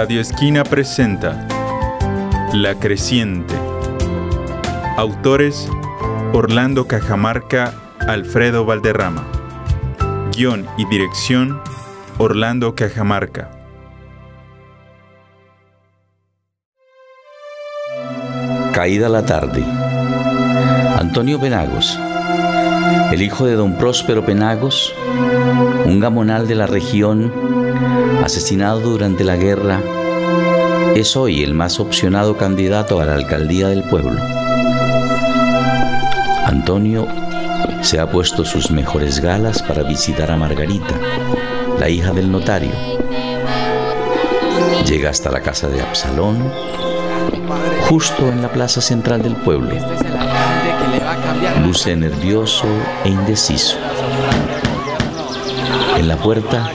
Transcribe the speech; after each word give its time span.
Radio 0.00 0.20
Esquina 0.20 0.62
presenta 0.62 1.44
La 2.52 2.76
Creciente. 2.76 3.52
Autores 4.96 5.68
Orlando 6.32 6.86
Cajamarca, 6.86 7.74
Alfredo 8.06 8.64
Valderrama. 8.64 9.26
Guión 10.36 10.68
y 10.76 10.84
dirección 10.84 11.60
Orlando 12.16 12.76
Cajamarca. 12.76 13.50
Caída 18.72 19.08
la 19.08 19.26
tarde. 19.26 19.64
Antonio 20.96 21.40
Penagos, 21.40 21.98
el 23.10 23.20
hijo 23.20 23.46
de 23.46 23.54
don 23.54 23.74
Próspero 23.74 24.24
Penagos, 24.24 24.94
un 25.86 25.98
gamonal 25.98 26.46
de 26.46 26.54
la 26.54 26.68
región, 26.68 27.32
asesinado 28.24 28.80
durante 28.80 29.24
la 29.24 29.36
guerra, 29.36 29.80
es 30.94 31.16
hoy 31.16 31.42
el 31.42 31.54
más 31.54 31.80
opcionado 31.80 32.36
candidato 32.36 33.00
a 33.00 33.04
la 33.04 33.14
alcaldía 33.14 33.68
del 33.68 33.84
pueblo. 33.84 34.20
Antonio 36.44 37.06
se 37.82 38.00
ha 38.00 38.10
puesto 38.10 38.44
sus 38.44 38.70
mejores 38.70 39.20
galas 39.20 39.62
para 39.62 39.82
visitar 39.82 40.30
a 40.30 40.36
Margarita, 40.36 40.94
la 41.78 41.88
hija 41.88 42.12
del 42.12 42.30
notario. 42.30 42.72
Llega 44.86 45.10
hasta 45.10 45.30
la 45.30 45.40
casa 45.40 45.68
de 45.68 45.80
Absalón, 45.80 46.50
justo 47.88 48.28
en 48.28 48.42
la 48.42 48.50
plaza 48.50 48.80
central 48.80 49.22
del 49.22 49.36
pueblo. 49.36 49.70
Luce 51.64 51.94
nervioso 51.96 52.66
e 53.04 53.10
indeciso. 53.10 53.76
En 55.96 56.08
la 56.08 56.16
puerta 56.16 56.70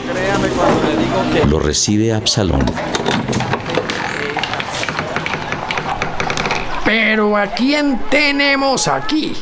lo 1.48 1.60
recibe 1.60 2.14
Absalón. 2.14 2.66
Pero 6.86 7.38
¿a 7.38 7.48
quién 7.48 8.00
tenemos 8.10 8.88
aquí? 8.88 9.36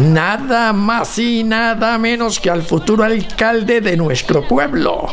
Nada 0.00 0.72
más 0.72 1.18
y 1.18 1.44
nada 1.44 1.98
menos 1.98 2.40
que 2.40 2.50
al 2.50 2.62
futuro 2.62 3.04
alcalde 3.04 3.80
de 3.80 3.96
nuestro 3.96 4.46
pueblo. 4.46 5.06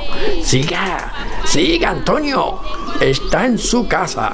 Siga, 0.44 1.12
siga 1.46 1.90
Antonio. 1.90 2.62
Está 3.00 3.46
en 3.46 3.58
su 3.58 3.88
casa. 3.88 4.34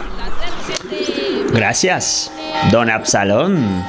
Gracias, 1.51 2.31
don 2.71 2.89
Absalón. 2.89 3.83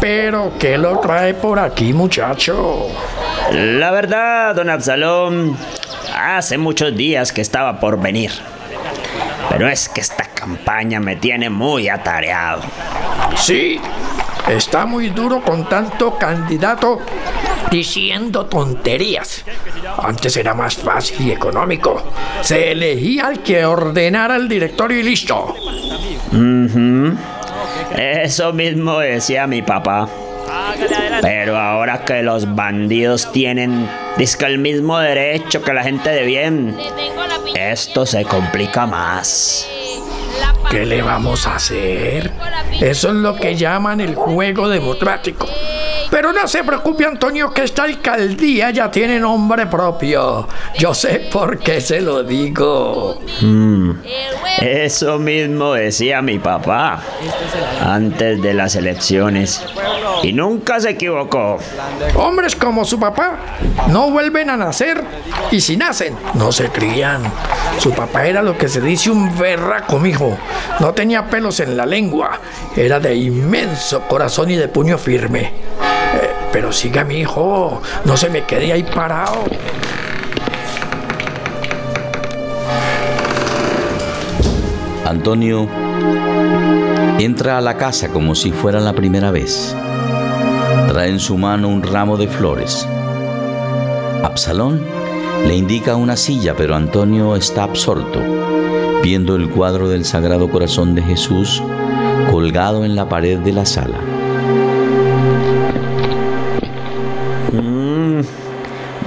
Pero 0.00 0.52
¿qué 0.58 0.78
lo 0.78 0.98
trae 0.98 1.34
por 1.34 1.58
aquí, 1.58 1.92
muchacho? 1.92 2.88
La 3.52 3.90
verdad, 3.90 4.54
don 4.54 4.70
Absalón, 4.70 5.56
hace 6.22 6.58
muchos 6.58 6.96
días 6.96 7.32
que 7.32 7.40
estaba 7.40 7.80
por 7.80 8.00
venir. 8.00 8.30
Pero 9.48 9.68
es 9.68 9.88
que 9.88 10.00
esta 10.00 10.24
campaña 10.24 11.00
me 11.00 11.16
tiene 11.16 11.50
muy 11.50 11.88
atareado. 11.88 12.62
Sí, 13.36 13.80
está 14.48 14.86
muy 14.86 15.10
duro 15.10 15.42
con 15.42 15.68
tanto 15.68 16.16
candidato 16.16 17.00
diciendo 17.70 18.46
tonterías. 18.46 19.44
Antes 20.02 20.36
era 20.36 20.54
más 20.54 20.76
fácil 20.76 21.26
y 21.26 21.32
económico. 21.32 22.02
Se 22.40 22.72
elegía 22.72 23.26
al 23.26 23.42
que 23.42 23.64
ordenara 23.64 24.36
el 24.36 24.48
directorio 24.48 25.00
y 25.00 25.02
listo. 25.02 25.54
Eso 27.96 28.52
mismo 28.52 28.98
decía 28.98 29.46
mi 29.46 29.62
papá. 29.62 30.08
Pero 31.20 31.56
ahora 31.56 32.04
que 32.04 32.22
los 32.22 32.54
bandidos 32.54 33.30
tienen 33.32 33.88
disque 34.16 34.44
el 34.46 34.58
mismo 34.58 34.98
derecho 34.98 35.62
que 35.62 35.72
la 35.72 35.82
gente 35.82 36.10
de 36.10 36.24
bien, 36.24 36.76
esto 37.54 38.06
se 38.06 38.24
complica 38.24 38.86
más. 38.86 39.68
¿Qué 40.70 40.86
le 40.86 41.02
vamos 41.02 41.46
a 41.46 41.56
hacer? 41.56 42.30
Eso 42.80 43.08
es 43.08 43.14
lo 43.14 43.36
que 43.36 43.54
llaman 43.54 44.00
el 44.00 44.14
juego 44.14 44.68
democrático. 44.68 45.46
Pero 46.12 46.30
no 46.30 46.46
se 46.46 46.62
preocupe, 46.62 47.06
Antonio, 47.06 47.54
que 47.54 47.64
esta 47.64 47.84
alcaldía 47.84 48.70
ya 48.70 48.90
tiene 48.90 49.18
nombre 49.18 49.66
propio. 49.66 50.46
Yo 50.78 50.92
sé 50.92 51.30
por 51.32 51.58
qué 51.58 51.80
se 51.80 52.02
lo 52.02 52.22
digo. 52.22 53.18
Mm, 53.40 53.92
eso 54.60 55.18
mismo 55.18 55.72
decía 55.72 56.20
mi 56.20 56.38
papá 56.38 57.00
antes 57.80 58.42
de 58.42 58.52
las 58.52 58.76
elecciones. 58.76 59.64
Y 60.22 60.34
nunca 60.34 60.80
se 60.80 60.90
equivocó. 60.90 61.56
Hombres 62.16 62.56
como 62.56 62.84
su 62.84 63.00
papá 63.00 63.38
no 63.88 64.10
vuelven 64.10 64.50
a 64.50 64.56
nacer 64.58 65.02
y 65.50 65.62
si 65.62 65.78
nacen, 65.78 66.14
no 66.34 66.52
se 66.52 66.68
crían. 66.68 67.22
Su 67.78 67.90
papá 67.92 68.26
era 68.26 68.42
lo 68.42 68.58
que 68.58 68.68
se 68.68 68.82
dice 68.82 69.10
un 69.10 69.38
berraco, 69.38 69.98
mijo. 69.98 70.36
No 70.78 70.92
tenía 70.92 71.30
pelos 71.30 71.58
en 71.60 71.74
la 71.74 71.86
lengua. 71.86 72.38
Era 72.76 73.00
de 73.00 73.14
inmenso 73.14 74.02
corazón 74.02 74.50
y 74.50 74.56
de 74.56 74.68
puño 74.68 74.98
firme. 74.98 75.52
Pero 76.52 76.70
siga 76.70 77.04
mi 77.04 77.20
hijo, 77.20 77.80
no 78.04 78.16
se 78.16 78.28
me 78.28 78.44
quede 78.44 78.72
ahí 78.72 78.82
parado. 78.82 79.44
Antonio 85.06 85.66
entra 87.18 87.58
a 87.58 87.60
la 87.60 87.76
casa 87.76 88.08
como 88.08 88.34
si 88.34 88.52
fuera 88.52 88.80
la 88.80 88.92
primera 88.92 89.30
vez. 89.30 89.74
Trae 90.88 91.08
en 91.08 91.20
su 91.20 91.36
mano 91.38 91.68
un 91.68 91.82
ramo 91.82 92.16
de 92.16 92.28
flores. 92.28 92.86
Absalón 94.22 94.80
le 95.46 95.54
indica 95.54 95.96
una 95.96 96.16
silla, 96.16 96.54
pero 96.56 96.76
Antonio 96.76 97.34
está 97.34 97.64
absorto, 97.64 98.20
viendo 99.02 99.36
el 99.36 99.50
cuadro 99.50 99.88
del 99.88 100.04
Sagrado 100.04 100.48
Corazón 100.50 100.94
de 100.94 101.02
Jesús 101.02 101.62
colgado 102.30 102.84
en 102.84 102.96
la 102.96 103.08
pared 103.08 103.38
de 103.38 103.52
la 103.52 103.66
sala. 103.66 104.11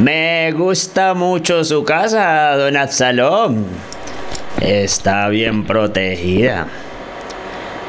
Me 0.06 0.52
gusta 0.52 1.16
mucho 1.16 1.64
su 1.64 1.84
casa, 1.84 2.56
don 2.56 2.78
Absalón. 2.78 3.66
Está 4.62 5.28
bien 5.30 5.66
protegida. 5.66 6.68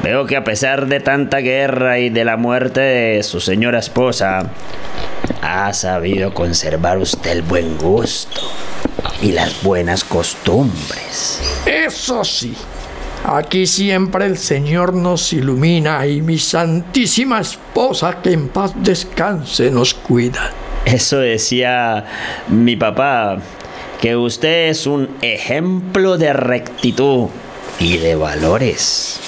Veo 0.01 0.25
que 0.25 0.35
a 0.35 0.43
pesar 0.43 0.87
de 0.87 0.99
tanta 0.99 1.37
guerra 1.41 1.99
y 1.99 2.09
de 2.09 2.25
la 2.25 2.35
muerte 2.35 2.79
de 2.79 3.21
su 3.21 3.39
señora 3.39 3.77
esposa, 3.77 4.49
ha 5.43 5.71
sabido 5.73 6.33
conservar 6.33 6.97
usted 6.97 7.33
el 7.33 7.41
buen 7.43 7.77
gusto 7.77 8.41
y 9.21 9.33
las 9.33 9.61
buenas 9.61 10.03
costumbres. 10.03 11.39
Eso 11.67 12.23
sí, 12.23 12.57
aquí 13.25 13.67
siempre 13.67 14.25
el 14.25 14.39
Señor 14.39 14.95
nos 14.95 15.33
ilumina 15.33 16.07
y 16.07 16.23
mi 16.23 16.39
santísima 16.39 17.41
esposa, 17.41 18.23
que 18.23 18.31
en 18.31 18.49
paz 18.49 18.73
descanse, 18.75 19.69
nos 19.69 19.93
cuida. 19.93 20.51
Eso 20.85 21.19
decía 21.19 22.05
mi 22.47 22.75
papá, 22.75 23.39
que 24.01 24.15
usted 24.15 24.69
es 24.69 24.87
un 24.87 25.17
ejemplo 25.21 26.17
de 26.17 26.33
rectitud 26.33 27.27
y 27.79 27.97
de 27.97 28.15
valores. 28.15 29.19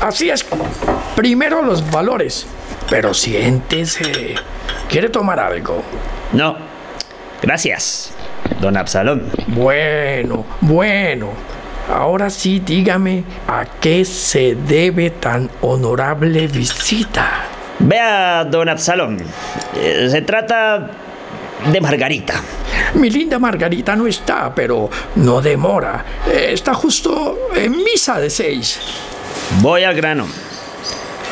Así 0.00 0.30
es. 0.30 0.44
Primero 1.16 1.62
los 1.62 1.90
valores. 1.90 2.46
Pero 2.90 3.12
siéntese. 3.12 4.34
¿Quiere 4.88 5.08
tomar 5.08 5.38
algo? 5.40 5.82
No. 6.32 6.56
Gracias, 7.42 8.12
don 8.60 8.76
Absalón. 8.76 9.30
Bueno, 9.48 10.44
bueno. 10.60 11.30
Ahora 11.88 12.28
sí, 12.28 12.60
dígame 12.60 13.24
a 13.46 13.64
qué 13.80 14.04
se 14.04 14.54
debe 14.54 15.10
tan 15.10 15.50
honorable 15.60 16.46
visita. 16.46 17.44
Vea, 17.80 18.44
don 18.44 18.68
Absalón, 18.68 19.18
eh, 19.76 20.08
se 20.10 20.22
trata 20.22 20.90
de 21.72 21.80
Margarita. 21.80 22.34
Mi 22.94 23.10
linda 23.10 23.38
Margarita 23.38 23.94
no 23.94 24.06
está, 24.06 24.54
pero 24.54 24.90
no 25.16 25.40
demora. 25.40 26.04
Eh, 26.26 26.50
está 26.52 26.74
justo 26.74 27.50
en 27.54 27.76
misa 27.76 28.18
de 28.18 28.30
seis. 28.30 28.80
Voy 29.60 29.84
al 29.84 29.94
grano. 29.94 30.26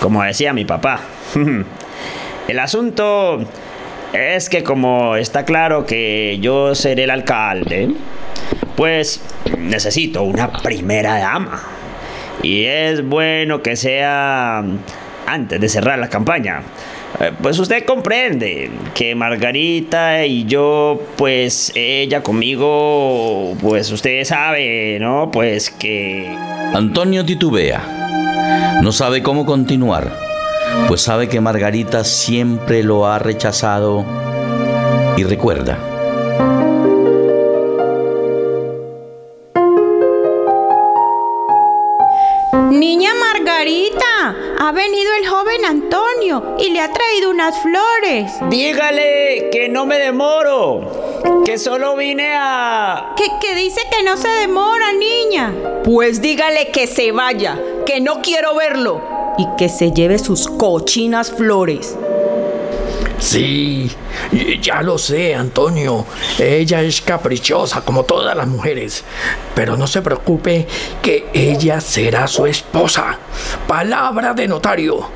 Como 0.00 0.22
decía 0.22 0.52
mi 0.52 0.64
papá. 0.64 1.00
El 2.48 2.58
asunto 2.60 3.44
es 4.12 4.48
que 4.48 4.62
como 4.62 5.16
está 5.16 5.44
claro 5.44 5.84
que 5.84 6.38
yo 6.40 6.76
seré 6.76 7.04
el 7.04 7.10
alcalde, 7.10 7.90
pues 8.76 9.20
necesito 9.58 10.22
una 10.22 10.52
primera 10.52 11.18
dama. 11.18 11.60
Y 12.42 12.64
es 12.64 13.04
bueno 13.04 13.62
que 13.62 13.74
sea 13.74 14.62
antes 15.26 15.60
de 15.60 15.68
cerrar 15.68 15.98
la 15.98 16.08
campaña. 16.08 16.62
Eh, 17.20 17.32
pues 17.42 17.58
usted 17.58 17.84
comprende 17.84 18.70
que 18.94 19.14
Margarita 19.14 20.24
y 20.24 20.44
yo, 20.44 21.00
pues 21.16 21.72
ella 21.74 22.22
conmigo, 22.22 23.56
pues 23.60 23.90
usted 23.90 24.24
sabe, 24.24 24.98
¿no? 25.00 25.30
Pues 25.30 25.70
que... 25.70 26.34
Antonio 26.74 27.24
titubea. 27.24 28.80
No 28.82 28.92
sabe 28.92 29.22
cómo 29.22 29.46
continuar, 29.46 30.12
pues 30.88 31.00
sabe 31.00 31.28
que 31.28 31.40
Margarita 31.40 32.04
siempre 32.04 32.82
lo 32.82 33.06
ha 33.06 33.18
rechazado 33.18 34.04
y 35.16 35.24
recuerda 35.24 35.95
flores. 47.62 48.32
Dígale 48.50 49.48
que 49.50 49.68
no 49.68 49.86
me 49.86 49.98
demoro, 49.98 51.42
que 51.44 51.58
solo 51.58 51.96
vine 51.96 52.34
a... 52.34 53.14
Que, 53.16 53.28
que 53.40 53.54
dice 53.54 53.80
que 53.90 54.02
no 54.02 54.16
se 54.16 54.28
demora, 54.28 54.92
niña. 54.92 55.54
Pues 55.84 56.20
dígale 56.20 56.70
que 56.70 56.86
se 56.86 57.12
vaya, 57.12 57.58
que 57.84 58.00
no 58.00 58.20
quiero 58.22 58.54
verlo 58.54 59.02
y 59.38 59.46
que 59.56 59.68
se 59.68 59.92
lleve 59.92 60.18
sus 60.18 60.48
cochinas 60.48 61.30
flores. 61.30 61.96
Sí, 63.18 63.90
ya 64.60 64.82
lo 64.82 64.98
sé, 64.98 65.34
Antonio. 65.34 66.04
Ella 66.38 66.82
es 66.82 67.00
caprichosa 67.00 67.80
como 67.80 68.04
todas 68.04 68.36
las 68.36 68.46
mujeres. 68.46 69.04
Pero 69.54 69.76
no 69.76 69.86
se 69.86 70.02
preocupe 70.02 70.66
que 71.02 71.26
ella 71.32 71.80
será 71.80 72.26
su 72.26 72.46
esposa. 72.46 73.18
Palabra 73.66 74.34
de 74.34 74.46
notario. 74.46 75.08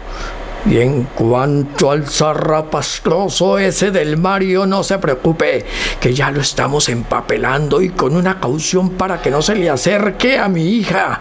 Y 0.66 0.78
en 0.78 1.04
cuanto 1.04 1.90
al 1.90 2.06
zarrapastroso 2.06 3.58
ese 3.58 3.90
del 3.90 4.16
Mario, 4.18 4.66
no 4.66 4.82
se 4.82 4.98
preocupe, 4.98 5.64
que 6.00 6.12
ya 6.12 6.30
lo 6.30 6.40
estamos 6.40 6.88
empapelando 6.88 7.80
y 7.80 7.90
con 7.90 8.14
una 8.14 8.38
caución 8.40 8.90
para 8.90 9.22
que 9.22 9.30
no 9.30 9.40
se 9.40 9.54
le 9.54 9.70
acerque 9.70 10.38
a 10.38 10.48
mi 10.48 10.64
hija, 10.64 11.20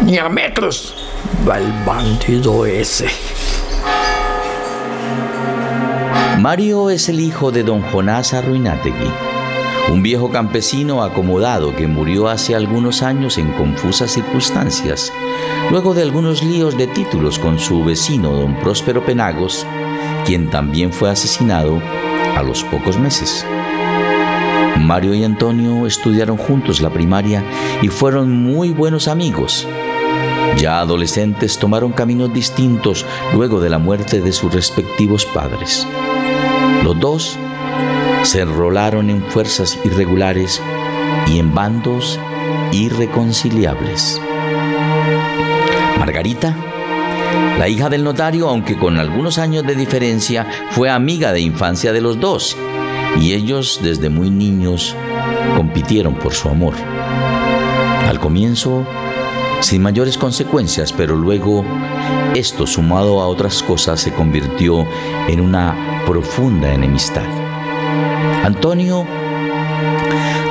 ni 0.00 0.18
a 0.18 0.28
metros. 0.28 0.94
Va 1.48 1.58
el 1.58 1.72
bandido 1.84 2.64
ese. 2.64 3.08
Mario 6.38 6.88
es 6.88 7.08
el 7.08 7.20
hijo 7.20 7.50
de 7.50 7.64
don 7.64 7.82
Jonás 7.82 8.32
Arruinategui, 8.32 9.10
un 9.90 10.02
viejo 10.02 10.30
campesino 10.30 11.02
acomodado 11.02 11.74
que 11.74 11.86
murió 11.86 12.28
hace 12.28 12.54
algunos 12.54 13.02
años 13.02 13.38
en 13.38 13.50
confusas 13.52 14.12
circunstancias, 14.12 15.12
luego 15.70 15.94
de 15.94 16.02
algunos 16.02 16.42
líos 16.42 16.76
de 16.76 16.86
títulos 16.86 17.38
con 17.38 17.58
su 17.58 17.84
vecino 17.84 18.32
don 18.32 18.54
Próspero 18.60 19.04
Penagos, 19.04 19.66
quien 20.26 20.50
también 20.50 20.92
fue 20.92 21.10
asesinado 21.10 21.80
a 22.36 22.42
los 22.42 22.62
pocos 22.64 22.98
meses. 22.98 23.46
Mario 24.78 25.14
y 25.14 25.24
Antonio 25.24 25.86
estudiaron 25.86 26.36
juntos 26.36 26.80
la 26.80 26.90
primaria 26.90 27.42
y 27.82 27.88
fueron 27.88 28.42
muy 28.42 28.70
buenos 28.70 29.08
amigos. 29.08 29.66
Ya 30.56 30.80
adolescentes 30.80 31.58
tomaron 31.58 31.92
caminos 31.92 32.32
distintos 32.32 33.04
luego 33.34 33.60
de 33.60 33.70
la 33.70 33.78
muerte 33.78 34.20
de 34.20 34.32
sus 34.32 34.52
respectivos 34.52 35.24
padres. 35.26 35.86
Los 36.84 36.98
dos 37.00 37.38
se 38.22 38.40
enrolaron 38.40 39.10
en 39.10 39.22
fuerzas 39.22 39.78
irregulares 39.84 40.60
y 41.26 41.38
en 41.38 41.54
bandos 41.54 42.18
irreconciliables. 42.72 44.20
Margarita, 45.98 46.54
la 47.58 47.68
hija 47.68 47.88
del 47.88 48.04
notario, 48.04 48.48
aunque 48.48 48.78
con 48.78 48.98
algunos 48.98 49.38
años 49.38 49.64
de 49.64 49.74
diferencia, 49.74 50.46
fue 50.70 50.90
amiga 50.90 51.32
de 51.32 51.40
infancia 51.40 51.92
de 51.92 52.00
los 52.00 52.20
dos 52.20 52.56
y 53.20 53.32
ellos 53.32 53.80
desde 53.82 54.08
muy 54.08 54.30
niños 54.30 54.94
compitieron 55.56 56.14
por 56.14 56.32
su 56.34 56.48
amor. 56.48 56.74
Al 58.06 58.20
comienzo, 58.20 58.86
sin 59.60 59.82
mayores 59.82 60.16
consecuencias, 60.16 60.92
pero 60.92 61.16
luego 61.16 61.64
esto 62.34 62.66
sumado 62.66 63.20
a 63.20 63.26
otras 63.26 63.62
cosas 63.62 64.00
se 64.00 64.12
convirtió 64.12 64.86
en 65.28 65.40
una 65.40 66.04
profunda 66.06 66.72
enemistad. 66.72 67.47
Antonio 68.44 69.04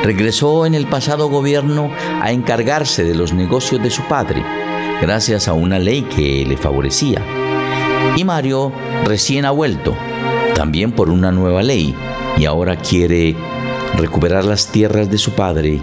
regresó 0.04 0.66
en 0.66 0.76
el 0.76 0.88
pasado 0.88 1.30
gobierno 1.30 1.92
a 2.22 2.32
encargarse 2.32 3.04
de 3.04 3.16
los 3.16 3.34
negocios 3.34 3.82
de 3.82 3.90
su 3.90 4.04
padre, 4.04 4.44
gracias 5.02 5.48
a 5.48 5.54
una 5.54 5.80
ley 5.80 6.04
que 6.04 6.46
le 6.46 6.58
favorecía. 6.58 7.22
Y 8.16 8.24
Mario 8.24 8.72
recién 9.06 9.46
ha 9.46 9.52
vuelto, 9.52 9.96
también 10.56 10.92
por 10.92 11.10
una 11.10 11.32
nueva 11.32 11.64
ley, 11.64 11.96
y 12.38 12.46
ahora 12.46 12.76
quiere 12.78 13.36
recuperar 13.96 14.46
las 14.46 14.68
tierras 14.68 15.10
de 15.10 15.18
su 15.18 15.32
padre 15.32 15.82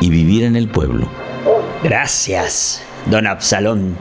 y 0.00 0.10
vivir 0.10 0.44
en 0.44 0.56
el 0.56 0.68
pueblo. 0.68 1.08
Gracias, 1.82 2.82
don 3.06 3.26
Absalón. 3.26 3.96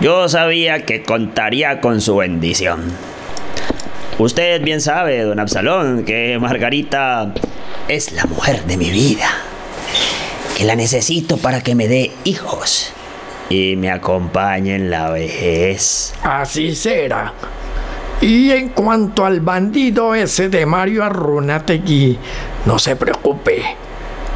Yo 0.00 0.28
sabía 0.28 0.84
que 0.86 1.02
contaría 1.02 1.80
con 1.80 2.00
su 2.00 2.16
bendición. 2.16 2.80
Usted 4.22 4.62
bien 4.62 4.80
sabe, 4.80 5.20
don 5.22 5.40
Absalón, 5.40 6.04
que 6.04 6.38
Margarita 6.38 7.34
es 7.88 8.12
la 8.12 8.24
mujer 8.26 8.62
de 8.66 8.76
mi 8.76 8.88
vida. 8.88 9.28
Que 10.56 10.64
la 10.64 10.76
necesito 10.76 11.38
para 11.38 11.60
que 11.60 11.74
me 11.74 11.88
dé 11.88 12.12
hijos 12.22 12.92
y 13.48 13.74
me 13.74 13.90
acompañe 13.90 14.76
en 14.76 14.90
la 14.90 15.10
vejez. 15.10 16.14
Así 16.22 16.76
será. 16.76 17.34
Y 18.20 18.52
en 18.52 18.68
cuanto 18.68 19.26
al 19.26 19.40
bandido 19.40 20.14
ese 20.14 20.48
de 20.48 20.66
Mario 20.66 21.02
Arrunategui, 21.02 22.16
no 22.64 22.78
se 22.78 22.94
preocupe, 22.94 23.60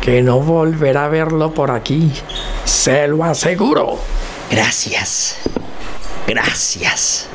que 0.01 0.21
no 0.21 0.41
volverá 0.41 1.05
a 1.05 1.09
verlo 1.09 1.55
por 1.55 1.71
aquí. 1.71 2.11
Se 2.65 3.07
lo 3.07 3.23
aseguro. 3.23 4.01
Gracias. 4.51 5.37
Gracias. 6.27 7.29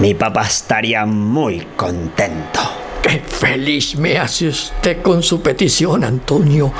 Mi 0.00 0.14
papá 0.14 0.42
estaría 0.42 1.04
muy 1.04 1.66
contento. 1.74 2.60
Qué 3.02 3.18
feliz 3.18 3.96
me 3.96 4.16
hace 4.16 4.46
usted 4.46 5.02
con 5.02 5.24
su 5.24 5.40
petición, 5.40 6.04
Antonio. 6.04 6.72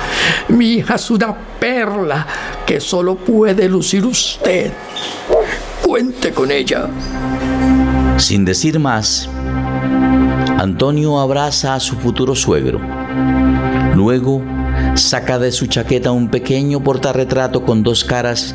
Mi 0.48 0.74
hija 0.74 0.94
es 0.94 1.10
una 1.10 1.36
perla 1.58 2.24
que 2.64 2.80
solo 2.80 3.16
puede 3.16 3.68
lucir 3.68 4.04
usted. 4.04 4.72
Cuente 5.84 6.30
con 6.32 6.52
ella. 6.52 6.88
Sin 8.18 8.44
decir 8.44 8.78
más, 8.78 9.28
Antonio 10.56 11.18
abraza 11.18 11.74
a 11.74 11.80
su 11.80 11.96
futuro 11.96 12.36
suegro. 12.36 12.80
Luego 13.96 14.44
saca 14.94 15.40
de 15.40 15.50
su 15.50 15.66
chaqueta 15.66 16.12
un 16.12 16.28
pequeño 16.28 16.84
portarretrato 16.84 17.64
con 17.64 17.82
dos 17.82 18.04
caras. 18.04 18.54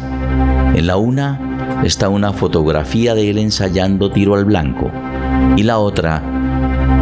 En 0.73 0.87
la 0.87 0.95
una 0.95 1.52
está 1.83 2.09
una 2.09 2.33
fotografía 2.33 3.13
de 3.13 3.29
él 3.29 3.37
ensayando 3.37 4.11
tiro 4.11 4.35
al 4.35 4.45
blanco 4.45 4.91
y 5.57 5.63
la 5.63 5.79
otra 5.79 6.21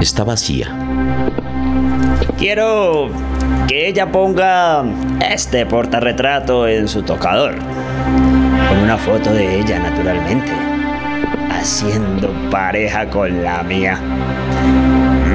está 0.01 0.24
vacía. 0.24 0.75
Quiero 2.38 3.10
que 3.68 3.88
ella 3.88 4.12
ponga 4.12 4.83
este 5.30 5.66
portarretrato 5.66 6.68
en 6.68 6.88
su 6.88 7.04
tocador. 7.04 7.56
Con 8.68 8.80
una 8.80 8.97
foto 8.97 9.31
de 9.31 9.59
ella, 9.59 9.80
naturalmente. 9.80 10.52
Haciendo 11.52 12.33
pareja 12.50 13.09
con 13.09 13.44
la 13.44 13.61
mía. 13.64 14.00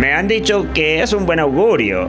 Me 0.00 0.12
han 0.12 0.26
dicho 0.26 0.66
que 0.74 1.02
es 1.02 1.12
un 1.12 1.24
buen 1.26 1.38
augurio. 1.38 2.08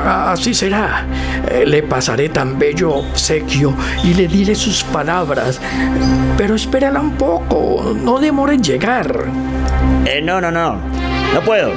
Así 0.00 0.54
será. 0.54 1.04
Eh, 1.50 1.64
Le 1.66 1.82
pasaré 1.82 2.28
tan 2.28 2.58
bello 2.58 2.94
obsequio 2.94 3.74
y 4.04 4.14
le 4.14 4.26
diré 4.28 4.54
sus 4.54 4.82
palabras. 4.84 5.60
Pero 6.36 6.54
espérala 6.54 7.00
un 7.00 7.12
poco, 7.12 7.94
no 7.96 8.18
demore 8.18 8.54
en 8.54 8.62
llegar. 8.62 9.24
Eh, 10.06 10.20
no, 10.22 10.40
no, 10.40 10.50
no. 10.50 10.76
No 11.34 11.40
puedo. 11.44 11.70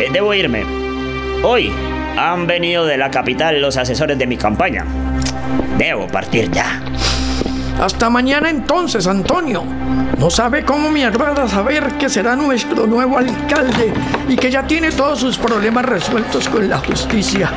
Eh, 0.00 0.08
debo 0.12 0.34
irme. 0.34 0.64
Hoy 1.42 1.70
han 2.16 2.46
venido 2.46 2.86
de 2.86 2.96
la 2.96 3.10
capital 3.10 3.60
los 3.60 3.76
asesores 3.76 4.18
de 4.18 4.26
mi 4.26 4.36
campaña. 4.36 4.84
Debo 5.78 6.06
partir 6.06 6.50
ya. 6.50 6.80
Hasta 7.80 8.08
mañana 8.08 8.50
entonces, 8.50 9.06
Antonio. 9.06 9.64
No 10.18 10.30
sabe 10.30 10.64
cómo 10.64 10.90
me 10.90 11.04
agrada 11.04 11.48
saber 11.48 11.98
que 11.98 12.08
será 12.08 12.36
nuestro 12.36 12.86
nuevo 12.86 13.18
alcalde 13.18 13.92
y 14.28 14.36
que 14.36 14.50
ya 14.50 14.66
tiene 14.66 14.92
todos 14.92 15.18
sus 15.18 15.36
problemas 15.36 15.84
resueltos 15.84 16.48
con 16.48 16.68
la 16.68 16.78
justicia. 16.78 17.52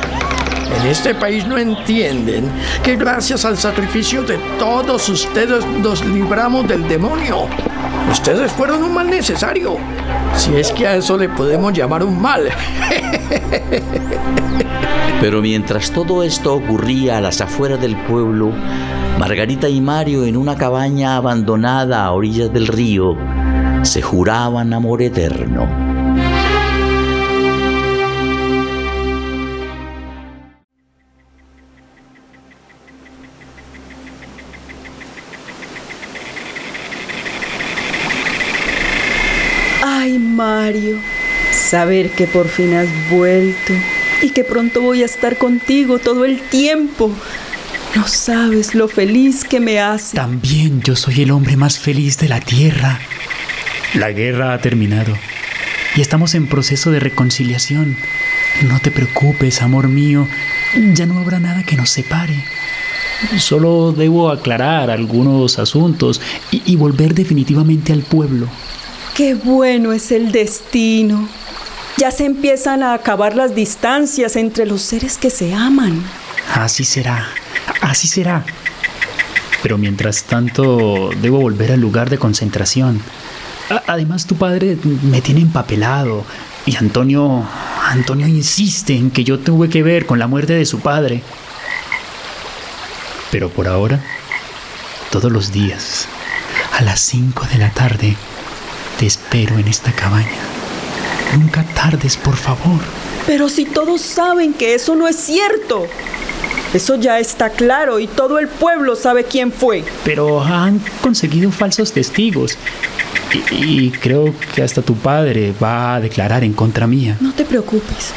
En 0.75 0.87
este 0.87 1.15
país 1.15 1.47
no 1.47 1.57
entienden 1.57 2.51
que 2.83 2.97
gracias 2.97 3.45
al 3.45 3.57
sacrificio 3.57 4.23
de 4.23 4.37
todos 4.59 5.07
ustedes 5.07 5.65
nos 5.65 6.03
libramos 6.05 6.67
del 6.67 6.87
demonio. 6.87 7.47
Ustedes 8.11 8.51
fueron 8.51 8.83
un 8.83 8.93
mal 8.93 9.09
necesario. 9.09 9.77
Si 10.35 10.55
es 10.55 10.71
que 10.71 10.87
a 10.87 10.95
eso 10.95 11.17
le 11.17 11.29
podemos 11.29 11.73
llamar 11.73 12.03
un 12.03 12.21
mal. 12.21 12.49
Pero 15.21 15.41
mientras 15.41 15.91
todo 15.91 16.23
esto 16.23 16.55
ocurría 16.55 17.17
a 17.17 17.21
las 17.21 17.41
afueras 17.41 17.81
del 17.81 17.95
pueblo, 17.95 18.51
Margarita 19.17 19.67
y 19.67 19.81
Mario 19.81 20.25
en 20.25 20.37
una 20.37 20.55
cabaña 20.55 21.15
abandonada 21.17 22.05
a 22.05 22.11
orillas 22.11 22.53
del 22.53 22.67
río 22.67 23.17
se 23.81 24.01
juraban 24.01 24.73
amor 24.73 25.01
eterno. 25.01 25.67
Ay, 39.83 40.19
Mario, 40.19 40.97
saber 41.51 42.11
que 42.11 42.27
por 42.27 42.47
fin 42.47 42.75
has 42.75 42.87
vuelto 43.09 43.73
y 44.21 44.29
que 44.29 44.43
pronto 44.43 44.81
voy 44.81 45.01
a 45.01 45.05
estar 45.05 45.37
contigo 45.37 45.99
todo 45.99 46.25
el 46.25 46.41
tiempo. 46.41 47.11
No 47.97 48.07
sabes 48.07 48.75
lo 48.75 48.87
feliz 48.87 49.43
que 49.43 49.59
me 49.59 49.79
hace. 49.79 50.15
También 50.15 50.83
yo 50.83 50.95
soy 50.95 51.23
el 51.23 51.31
hombre 51.31 51.57
más 51.57 51.79
feliz 51.79 52.19
de 52.19 52.29
la 52.29 52.39
tierra. 52.39 52.99
La 53.95 54.11
guerra 54.11 54.53
ha 54.53 54.59
terminado 54.59 55.15
y 55.95 56.01
estamos 56.01 56.35
en 56.35 56.45
proceso 56.45 56.91
de 56.91 56.99
reconciliación. 56.99 57.97
No 58.69 58.79
te 58.79 58.91
preocupes, 58.91 59.63
amor 59.63 59.87
mío, 59.87 60.27
ya 60.93 61.07
no 61.07 61.17
habrá 61.17 61.39
nada 61.39 61.63
que 61.63 61.75
nos 61.75 61.89
separe. 61.89 62.35
Solo 63.39 63.93
debo 63.93 64.29
aclarar 64.29 64.91
algunos 64.91 65.57
asuntos 65.57 66.21
y, 66.51 66.61
y 66.71 66.75
volver 66.75 67.15
definitivamente 67.15 67.93
al 67.93 68.03
pueblo. 68.03 68.47
Qué 69.15 69.33
bueno 69.33 69.91
es 69.91 70.11
el 70.11 70.31
destino. 70.31 71.27
Ya 71.97 72.11
se 72.11 72.25
empiezan 72.25 72.83
a 72.83 72.93
acabar 72.93 73.35
las 73.35 73.55
distancias 73.55 74.35
entre 74.35 74.67
los 74.67 74.83
seres 74.83 75.17
que 75.17 75.31
se 75.31 75.55
aman. 75.55 76.03
Así 76.53 76.83
será, 76.83 77.27
así 77.81 78.07
será. 78.07 78.45
Pero 79.63 79.77
mientras 79.77 80.23
tanto, 80.23 81.09
debo 81.21 81.39
volver 81.39 81.71
al 81.71 81.79
lugar 81.81 82.09
de 82.09 82.17
concentración. 82.17 83.01
A- 83.69 83.83
Además, 83.87 84.25
tu 84.27 84.35
padre 84.35 84.77
me 85.03 85.21
tiene 85.21 85.41
empapelado 85.41 86.23
y 86.65 86.75
Antonio, 86.75 87.43
Antonio 87.89 88.27
insiste 88.27 88.95
en 88.95 89.11
que 89.11 89.23
yo 89.23 89.39
tuve 89.39 89.69
que 89.69 89.83
ver 89.83 90.05
con 90.05 90.19
la 90.19 90.27
muerte 90.27 90.53
de 90.53 90.65
su 90.65 90.79
padre. 90.79 91.23
Pero 93.31 93.49
por 93.49 93.67
ahora, 93.67 93.99
todos 95.11 95.31
los 95.31 95.51
días, 95.51 96.07
a 96.77 96.81
las 96.81 96.99
5 97.01 97.45
de 97.51 97.57
la 97.57 97.71
tarde, 97.71 98.15
te 98.99 99.05
espero 99.05 99.57
en 99.57 99.67
esta 99.67 99.91
cabaña. 99.91 100.27
Nunca 101.37 101.63
tardes, 101.63 102.15
por 102.15 102.35
favor. 102.37 102.79
Pero 103.25 103.49
si 103.49 103.65
todos 103.65 104.01
saben 104.01 104.53
que 104.53 104.75
eso 104.75 104.95
no 104.95 105.07
es 105.07 105.17
cierto. 105.17 105.87
Eso 106.73 106.95
ya 106.95 107.19
está 107.19 107.49
claro 107.49 107.99
y 107.99 108.07
todo 108.07 108.39
el 108.39 108.47
pueblo 108.47 108.95
sabe 108.95 109.23
quién 109.23 109.51
fue. 109.51 109.83
Pero 110.03 110.41
han 110.41 110.81
conseguido 111.01 111.51
falsos 111.51 111.93
testigos. 111.93 112.57
Y, 113.51 113.85
y 113.87 113.91
creo 113.91 114.33
que 114.53 114.63
hasta 114.63 114.81
tu 114.81 114.95
padre 114.95 115.53
va 115.61 115.95
a 115.95 115.99
declarar 115.99 116.43
en 116.43 116.53
contra 116.53 116.87
mía. 116.87 117.17
No 117.19 117.33
te 117.33 117.45
preocupes. 117.45 118.13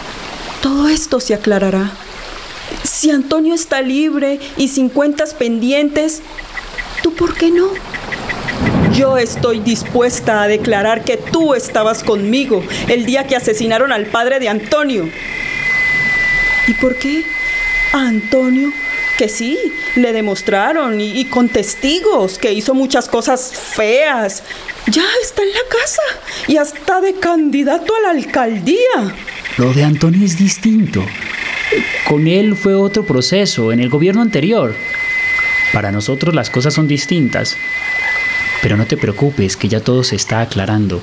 Todo 0.62 0.88
esto 0.88 1.20
se 1.20 1.34
aclarará. 1.34 1.90
Si 2.84 3.10
Antonio 3.10 3.54
está 3.54 3.82
libre 3.82 4.40
y 4.56 4.68
sin 4.68 4.88
cuentas 4.88 5.34
pendientes, 5.34 6.22
¿tú 7.02 7.14
por 7.14 7.34
qué 7.34 7.50
no? 7.50 7.68
Yo 8.94 9.16
estoy 9.16 9.60
dispuesta 9.60 10.42
a 10.42 10.48
declarar 10.48 11.04
que 11.04 11.16
tú 11.16 11.54
estabas 11.54 12.02
conmigo 12.02 12.62
el 12.88 13.06
día 13.06 13.26
que 13.26 13.36
asesinaron 13.36 13.92
al 13.92 14.06
padre 14.06 14.40
de 14.40 14.48
Antonio. 14.48 15.08
¿Y 16.66 16.74
por 16.74 16.96
qué? 16.96 17.24
Antonio, 17.92 18.72
que 19.18 19.28
sí, 19.28 19.58
le 19.96 20.12
demostraron 20.12 21.00
y, 21.00 21.20
y 21.20 21.24
con 21.26 21.48
testigos 21.48 22.38
que 22.38 22.52
hizo 22.52 22.74
muchas 22.74 23.08
cosas 23.08 23.52
feas. 23.52 24.42
Ya 24.86 25.04
está 25.22 25.42
en 25.42 25.48
la 25.50 25.60
casa 25.68 26.02
y 26.48 26.56
hasta 26.56 27.00
de 27.00 27.14
candidato 27.14 27.94
a 27.96 28.00
la 28.00 28.10
alcaldía. 28.10 29.14
Lo 29.56 29.72
de 29.72 29.84
Antonio 29.84 30.24
es 30.24 30.38
distinto. 30.38 31.04
Con 32.08 32.26
él 32.26 32.56
fue 32.56 32.74
otro 32.74 33.04
proceso 33.04 33.72
en 33.72 33.80
el 33.80 33.88
gobierno 33.88 34.22
anterior. 34.22 34.74
Para 35.72 35.92
nosotros 35.92 36.34
las 36.34 36.50
cosas 36.50 36.74
son 36.74 36.88
distintas. 36.88 37.56
Pero 38.62 38.76
no 38.76 38.86
te 38.86 38.96
preocupes, 38.96 39.56
que 39.56 39.68
ya 39.68 39.80
todo 39.80 40.04
se 40.04 40.16
está 40.16 40.40
aclarando. 40.40 41.00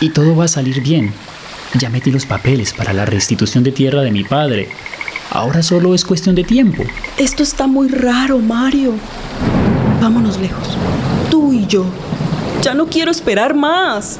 Y 0.00 0.10
todo 0.10 0.36
va 0.36 0.44
a 0.44 0.48
salir 0.48 0.80
bien. 0.80 1.12
Ya 1.74 1.88
metí 1.88 2.10
los 2.10 2.26
papeles 2.26 2.72
para 2.72 2.92
la 2.92 3.06
restitución 3.06 3.64
de 3.64 3.72
tierra 3.72 4.02
de 4.02 4.10
mi 4.10 4.24
padre. 4.24 4.68
Ahora 5.34 5.62
solo 5.62 5.94
es 5.94 6.04
cuestión 6.04 6.34
de 6.34 6.44
tiempo. 6.44 6.84
Esto 7.16 7.42
está 7.42 7.66
muy 7.66 7.88
raro, 7.88 8.38
Mario. 8.38 8.92
Vámonos 9.98 10.38
lejos. 10.38 10.76
Tú 11.30 11.54
y 11.54 11.66
yo. 11.66 11.86
Ya 12.60 12.74
no 12.74 12.86
quiero 12.86 13.10
esperar 13.10 13.54
más. 13.54 14.18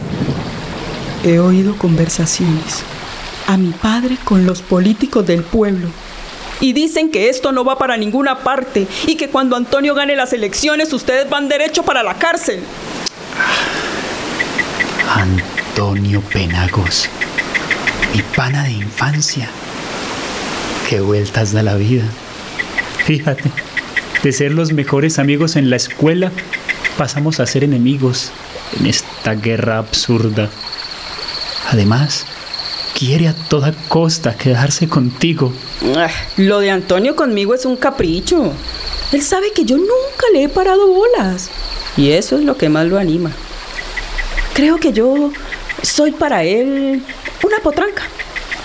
He 1.22 1.38
oído 1.38 1.76
conversaciones 1.76 2.82
a 3.46 3.58
mi 3.58 3.72
padre 3.72 4.16
con 4.24 4.46
los 4.46 4.62
políticos 4.62 5.26
del 5.26 5.42
pueblo. 5.42 5.88
Y 6.60 6.72
dicen 6.72 7.10
que 7.10 7.28
esto 7.28 7.52
no 7.52 7.62
va 7.62 7.76
para 7.76 7.98
ninguna 7.98 8.38
parte 8.38 8.86
y 9.06 9.16
que 9.16 9.28
cuando 9.28 9.54
Antonio 9.54 9.94
gane 9.94 10.16
las 10.16 10.32
elecciones 10.32 10.94
ustedes 10.94 11.28
van 11.28 11.46
derecho 11.46 11.82
para 11.82 12.02
la 12.02 12.14
cárcel. 12.14 12.60
Antonio 15.14 16.22
Penagos, 16.22 17.10
mi 18.14 18.22
pana 18.34 18.62
de 18.62 18.72
infancia. 18.72 19.50
Qué 20.92 21.00
vueltas 21.00 21.54
da 21.54 21.62
la 21.62 21.76
vida. 21.76 22.04
Fíjate, 23.06 23.50
de 24.22 24.30
ser 24.30 24.52
los 24.52 24.74
mejores 24.74 25.18
amigos 25.18 25.56
en 25.56 25.70
la 25.70 25.76
escuela, 25.76 26.30
pasamos 26.98 27.40
a 27.40 27.46
ser 27.46 27.64
enemigos 27.64 28.30
en 28.78 28.84
esta 28.84 29.34
guerra 29.34 29.78
absurda. 29.78 30.50
Además, 31.70 32.26
quiere 32.94 33.28
a 33.28 33.32
toda 33.32 33.72
costa 33.88 34.36
quedarse 34.36 34.86
contigo. 34.86 35.54
Ah, 35.96 36.10
Lo 36.36 36.60
de 36.60 36.70
Antonio 36.70 37.16
conmigo 37.16 37.54
es 37.54 37.64
un 37.64 37.76
capricho. 37.76 38.52
Él 39.12 39.22
sabe 39.22 39.52
que 39.54 39.64
yo 39.64 39.78
nunca 39.78 40.26
le 40.34 40.42
he 40.42 40.48
parado 40.50 40.88
bolas. 40.88 41.48
Y 41.96 42.10
eso 42.10 42.36
es 42.36 42.44
lo 42.44 42.58
que 42.58 42.68
más 42.68 42.84
lo 42.84 42.98
anima. 42.98 43.30
Creo 44.52 44.76
que 44.76 44.92
yo 44.92 45.32
soy 45.82 46.12
para 46.12 46.44
él 46.44 47.02
una 47.42 47.58
potranca. 47.62 48.02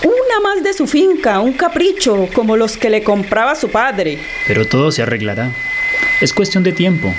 Una 0.04 0.40
más 0.42 0.62
de 0.62 0.72
su 0.72 0.86
finca, 0.86 1.40
un 1.40 1.52
capricho 1.52 2.28
como 2.32 2.56
los 2.56 2.76
que 2.76 2.90
le 2.90 3.02
compraba 3.02 3.54
su 3.54 3.68
padre. 3.68 4.18
Pero 4.46 4.66
todo 4.66 4.92
se 4.92 5.02
arreglará. 5.02 5.50
Es 6.20 6.32
cuestión 6.32 6.62
de 6.62 6.72
tiempo. 6.72 7.12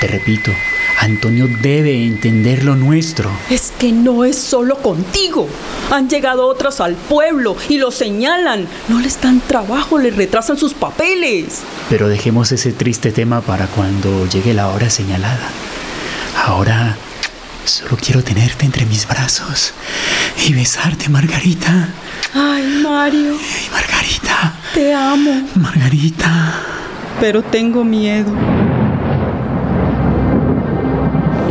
Te 0.00 0.06
repito, 0.06 0.52
Antonio 1.00 1.48
debe 1.48 1.92
entender 2.04 2.64
lo 2.64 2.76
nuestro. 2.76 3.30
Es 3.50 3.72
que 3.78 3.92
no 3.92 4.24
es 4.24 4.36
solo 4.36 4.76
contigo. 4.78 5.48
Han 5.90 6.08
llegado 6.08 6.46
otros 6.46 6.80
al 6.80 6.94
pueblo 6.94 7.56
y 7.68 7.78
lo 7.78 7.90
señalan. 7.90 8.68
No 8.88 9.00
les 9.00 9.20
dan 9.20 9.40
trabajo, 9.40 9.98
les 9.98 10.16
retrasan 10.16 10.56
sus 10.56 10.72
papeles. 10.72 11.62
Pero 11.90 12.08
dejemos 12.08 12.52
ese 12.52 12.72
triste 12.72 13.12
tema 13.12 13.40
para 13.40 13.66
cuando 13.66 14.28
llegue 14.28 14.54
la 14.54 14.68
hora 14.68 14.88
señalada. 14.88 15.50
Ahora 16.46 16.96
solo 17.64 17.96
quiero 17.96 18.22
tenerte 18.22 18.66
entre 18.66 18.86
mis 18.86 19.06
brazos 19.08 19.72
y 20.46 20.52
besarte, 20.52 21.08
Margarita. 21.08 21.88
Ay, 22.34 22.80
Mario, 22.82 23.34
Ay, 23.38 23.68
Margarita. 23.72 24.52
te 24.74 24.92
amo, 24.92 25.42
Margarita. 25.54 26.54
pero 27.20 27.42
tengo 27.42 27.84
miedo. 27.84 28.32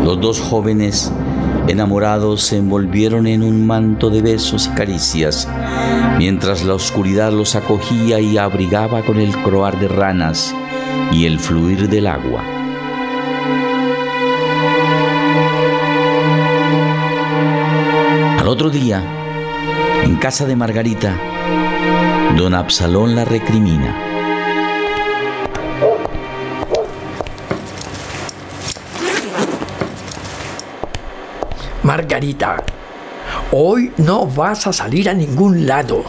Los 0.04 0.20
dos 0.20 0.42
jóvenes 0.42 1.12
enamorados 1.68 2.42
se 2.44 2.58
envolvieron 2.58 3.26
en 3.28 3.42
un 3.44 3.66
manto 3.66 4.10
de 4.10 4.22
besos 4.22 4.68
y 4.68 4.76
caricias, 4.76 5.48
mientras 6.18 6.64
la 6.66 6.74
oscuridad 6.74 7.32
los 7.32 7.56
acogía 7.56 8.20
y 8.20 8.38
abrigaba 8.38 9.02
con 9.04 9.18
el 9.20 9.32
croar 9.38 9.80
de 9.80 9.88
ranas 9.88 10.54
y 11.14 11.26
el 11.26 11.40
fluir 11.40 11.88
del 11.88 12.08
agua. 12.08 12.44
Al 18.40 18.48
otro 18.48 18.70
día, 18.70 19.02
en 20.04 20.18
casa 20.18 20.46
de 20.46 20.56
Margarita, 20.58 21.18
don 22.36 22.54
Absalón 22.54 23.16
la 23.16 23.24
recrimina. 23.24 23.96
Margarita, 31.84 32.58
hoy 33.54 33.94
no 33.98 34.26
vas 34.28 34.68
a 34.68 34.74
salir 34.74 35.10
a 35.10 35.14
ningún 35.14 35.66
lado. 35.66 36.04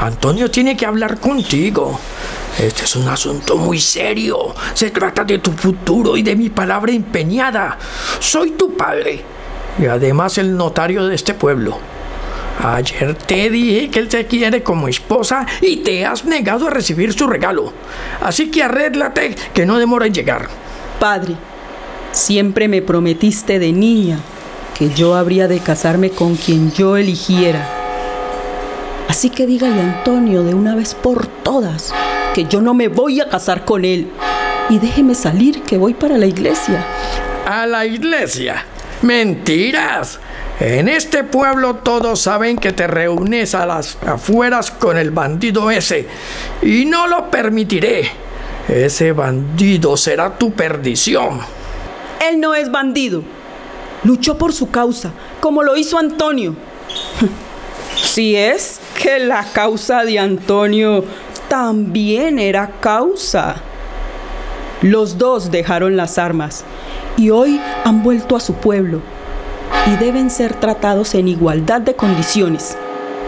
Antonio 0.00 0.48
tiene 0.48 0.76
que 0.76 0.86
hablar 0.86 1.18
contigo. 1.18 1.98
Este 2.60 2.84
es 2.84 2.94
un 2.94 3.08
asunto 3.08 3.56
muy 3.56 3.80
serio. 3.80 4.54
Se 4.74 4.90
trata 4.90 5.24
de 5.24 5.38
tu 5.38 5.50
futuro 5.50 6.16
y 6.16 6.22
de 6.22 6.36
mi 6.36 6.48
palabra 6.50 6.92
empeñada. 6.92 7.76
Soy 8.20 8.52
tu 8.52 8.76
padre 8.76 9.24
y 9.80 9.86
además 9.86 10.38
el 10.38 10.56
notario 10.56 11.06
de 11.06 11.16
este 11.16 11.34
pueblo. 11.34 12.01
Ayer 12.62 13.14
te 13.14 13.50
dije 13.50 13.90
que 13.90 13.98
él 13.98 14.08
te 14.08 14.24
quiere 14.26 14.62
como 14.62 14.86
esposa 14.86 15.46
y 15.60 15.78
te 15.78 16.06
has 16.06 16.24
negado 16.24 16.68
a 16.68 16.70
recibir 16.70 17.12
su 17.12 17.26
regalo. 17.26 17.72
Así 18.20 18.52
que 18.52 18.62
arréglate 18.62 19.34
que 19.52 19.66
no 19.66 19.78
demora 19.78 20.06
en 20.06 20.14
llegar. 20.14 20.48
Padre, 21.00 21.34
siempre 22.12 22.68
me 22.68 22.80
prometiste 22.80 23.58
de 23.58 23.72
niña 23.72 24.20
que 24.78 24.90
yo 24.90 25.16
habría 25.16 25.48
de 25.48 25.58
casarme 25.58 26.10
con 26.10 26.36
quien 26.36 26.70
yo 26.72 26.96
eligiera. 26.96 27.68
Así 29.08 29.28
que 29.28 29.46
dígale 29.46 29.80
a 29.80 29.98
Antonio 29.98 30.44
de 30.44 30.54
una 30.54 30.76
vez 30.76 30.94
por 30.94 31.26
todas 31.26 31.92
que 32.32 32.44
yo 32.44 32.60
no 32.60 32.74
me 32.74 32.86
voy 32.86 33.20
a 33.20 33.28
casar 33.28 33.64
con 33.64 33.84
él. 33.84 34.08
Y 34.70 34.78
déjeme 34.78 35.16
salir 35.16 35.62
que 35.62 35.76
voy 35.76 35.94
para 35.94 36.16
la 36.16 36.26
iglesia. 36.26 36.84
A 37.44 37.66
la 37.66 37.84
iglesia. 37.84 38.64
Mentiras. 39.02 40.20
En 40.64 40.88
este 40.88 41.24
pueblo 41.24 41.74
todos 41.74 42.20
saben 42.20 42.56
que 42.56 42.72
te 42.72 42.86
reúnes 42.86 43.52
a 43.56 43.66
las 43.66 43.98
afueras 44.06 44.70
con 44.70 44.96
el 44.96 45.10
bandido 45.10 45.72
ese. 45.72 46.06
Y 46.62 46.84
no 46.84 47.08
lo 47.08 47.32
permitiré. 47.32 48.08
Ese 48.68 49.10
bandido 49.10 49.96
será 49.96 50.38
tu 50.38 50.52
perdición. 50.52 51.40
Él 52.30 52.38
no 52.38 52.54
es 52.54 52.70
bandido. 52.70 53.24
Luchó 54.04 54.38
por 54.38 54.52
su 54.52 54.70
causa, 54.70 55.10
como 55.40 55.64
lo 55.64 55.76
hizo 55.76 55.98
Antonio. 55.98 56.54
Si 57.96 58.36
es 58.36 58.80
que 59.02 59.18
la 59.18 59.44
causa 59.52 60.04
de 60.04 60.18
Antonio 60.18 61.04
también 61.48 62.38
era 62.38 62.70
causa. 62.80 63.56
Los 64.80 65.18
dos 65.18 65.50
dejaron 65.50 65.96
las 65.96 66.18
armas 66.18 66.64
y 67.16 67.30
hoy 67.30 67.60
han 67.84 68.02
vuelto 68.02 68.34
a 68.34 68.40
su 68.40 68.54
pueblo 68.54 69.02
y 69.86 69.96
deben 69.96 70.30
ser 70.30 70.54
tratados 70.54 71.14
en 71.14 71.28
igualdad 71.28 71.80
de 71.80 71.94
condiciones. 71.94 72.76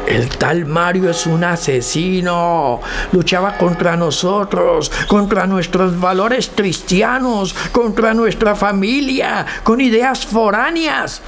El 0.06 0.28
tal 0.28 0.66
Mario 0.66 1.10
es 1.10 1.26
un 1.26 1.44
asesino. 1.44 2.80
Luchaba 3.12 3.56
contra 3.56 3.96
nosotros, 3.96 4.92
contra 5.08 5.46
nuestros 5.46 5.98
valores 5.98 6.50
cristianos, 6.54 7.54
contra 7.72 8.12
nuestra 8.12 8.54
familia, 8.54 9.46
con 9.62 9.80
ideas 9.80 10.26
foráneas. 10.26 11.22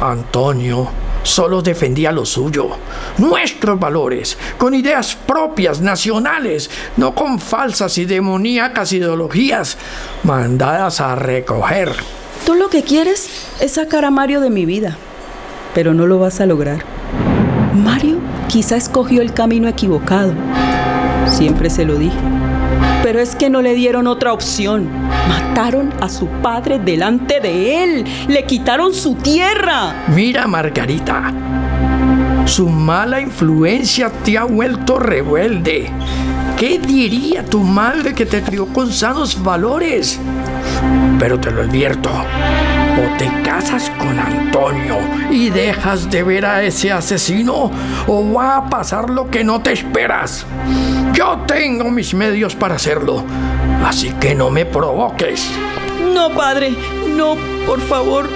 Antonio 0.00 0.90
solo 1.22 1.62
defendía 1.62 2.12
lo 2.12 2.26
suyo, 2.26 2.68
nuestros 3.18 3.80
valores, 3.80 4.36
con 4.58 4.74
ideas 4.74 5.16
propias, 5.16 5.80
nacionales, 5.80 6.70
no 6.98 7.14
con 7.14 7.40
falsas 7.40 7.96
y 7.96 8.04
demoníacas 8.04 8.92
ideologías 8.92 9.78
mandadas 10.24 11.00
a 11.00 11.14
recoger. 11.14 11.94
Tú 12.46 12.54
lo 12.54 12.68
que 12.68 12.82
quieres 12.82 13.26
es 13.60 13.72
sacar 13.72 14.04
a 14.04 14.10
Mario 14.10 14.40
de 14.40 14.50
mi 14.50 14.66
vida, 14.66 14.98
pero 15.74 15.94
no 15.94 16.06
lo 16.06 16.18
vas 16.18 16.42
a 16.42 16.46
lograr. 16.46 16.84
Mario 17.74 18.18
quizá 18.48 18.76
escogió 18.76 19.22
el 19.22 19.32
camino 19.32 19.66
equivocado. 19.66 20.34
Siempre 21.26 21.70
se 21.70 21.86
lo 21.86 21.96
dije. 21.96 22.18
Pero 23.02 23.20
es 23.20 23.34
que 23.34 23.48
no 23.48 23.62
le 23.62 23.74
dieron 23.74 24.06
otra 24.06 24.34
opción. 24.34 24.88
Mataron 25.26 25.92
a 26.02 26.10
su 26.10 26.26
padre 26.26 26.78
delante 26.78 27.40
de 27.40 27.82
él. 27.82 28.04
Le 28.28 28.44
quitaron 28.44 28.92
su 28.92 29.14
tierra. 29.14 30.04
Mira, 30.08 30.46
Margarita. 30.46 31.32
Su 32.44 32.68
mala 32.68 33.22
influencia 33.22 34.10
te 34.22 34.36
ha 34.36 34.44
vuelto 34.44 34.98
rebelde. 34.98 35.90
¿Qué 36.58 36.78
diría 36.78 37.44
tu 37.44 37.60
madre 37.60 38.12
que 38.14 38.26
te 38.26 38.42
crió 38.42 38.66
con 38.66 38.92
sanos 38.92 39.42
valores? 39.42 40.20
Pero 41.18 41.38
te 41.38 41.50
lo 41.50 41.62
advierto, 41.62 42.10
o 42.10 43.16
te 43.18 43.30
casas 43.42 43.90
con 43.98 44.18
Antonio 44.18 44.98
y 45.30 45.50
dejas 45.50 46.10
de 46.10 46.22
ver 46.22 46.46
a 46.46 46.62
ese 46.62 46.92
asesino, 46.92 47.70
o 48.06 48.32
va 48.32 48.56
a 48.56 48.68
pasar 48.68 49.10
lo 49.10 49.30
que 49.30 49.44
no 49.44 49.60
te 49.60 49.72
esperas. 49.72 50.46
Yo 51.12 51.38
tengo 51.46 51.90
mis 51.90 52.14
medios 52.14 52.54
para 52.54 52.74
hacerlo, 52.74 53.24
así 53.84 54.10
que 54.20 54.34
no 54.34 54.50
me 54.50 54.64
provoques. 54.64 55.50
No, 56.12 56.30
padre, 56.30 56.74
no, 57.16 57.36
por 57.66 57.80
favor, 57.80 58.28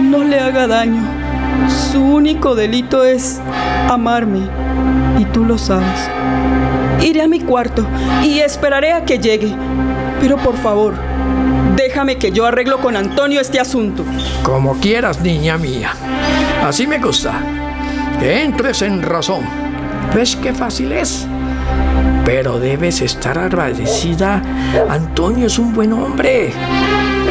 no 0.00 0.24
le 0.24 0.38
haga 0.38 0.66
daño. 0.66 1.02
Su 1.68 2.02
único 2.02 2.54
delito 2.54 3.04
es 3.04 3.40
amarme, 3.88 4.40
y 5.18 5.24
tú 5.26 5.44
lo 5.44 5.58
sabes. 5.58 6.10
Iré 7.02 7.22
a 7.22 7.28
mi 7.28 7.40
cuarto 7.40 7.86
y 8.22 8.40
esperaré 8.40 8.92
a 8.92 9.04
que 9.04 9.18
llegue. 9.18 9.54
Pero 10.20 10.36
por 10.38 10.56
favor, 10.56 10.94
déjame 11.76 12.16
que 12.16 12.32
yo 12.32 12.46
arreglo 12.46 12.78
con 12.78 12.96
Antonio 12.96 13.40
este 13.40 13.60
asunto. 13.60 14.04
Como 14.42 14.74
quieras, 14.80 15.20
niña 15.20 15.58
mía. 15.58 15.92
Así 16.64 16.86
me 16.86 16.98
gusta. 16.98 17.32
Que 18.18 18.42
entres 18.42 18.82
en 18.82 19.02
razón. 19.02 19.42
¿Ves 20.14 20.36
qué 20.36 20.52
fácil 20.52 20.92
es? 20.92 21.26
Pero 22.24 22.58
debes 22.58 23.02
estar 23.02 23.38
agradecida. 23.38 24.42
Antonio 24.88 25.46
es 25.46 25.58
un 25.58 25.74
buen 25.74 25.92
hombre. 25.92 26.52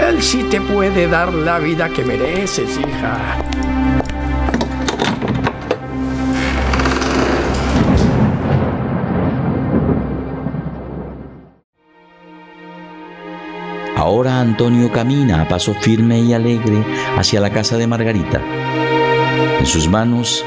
Él 0.07 0.21
sí 0.21 0.43
te 0.49 0.61
puede 0.61 1.07
dar 1.07 1.33
la 1.33 1.59
vida 1.59 1.89
que 1.89 2.03
mereces, 2.03 2.77
hija. 2.77 3.37
Ahora 14.05 14.39
Antonio 14.39 14.91
camina 14.91 15.41
a 15.41 15.47
paso 15.47 15.73
firme 15.73 16.19
y 16.19 16.31
alegre 16.31 16.85
hacia 17.17 17.41
la 17.41 17.49
casa 17.49 17.75
de 17.75 17.87
Margarita. 17.87 18.39
En 19.59 19.65
sus 19.65 19.89
manos 19.89 20.45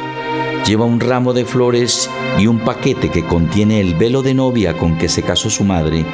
lleva 0.64 0.84
un 0.84 1.00
ramo 1.00 1.32
de 1.32 1.44
flores 1.44 2.08
y 2.38 2.46
un 2.46 2.60
paquete 2.60 3.08
que 3.08 3.24
contiene 3.24 3.80
el 3.80 3.96
velo 3.96 4.22
de 4.22 4.32
novia 4.32 4.76
con 4.76 4.96
que 4.96 5.08
se 5.08 5.24
casó 5.24 5.50
su 5.50 5.64
madre 5.64 6.06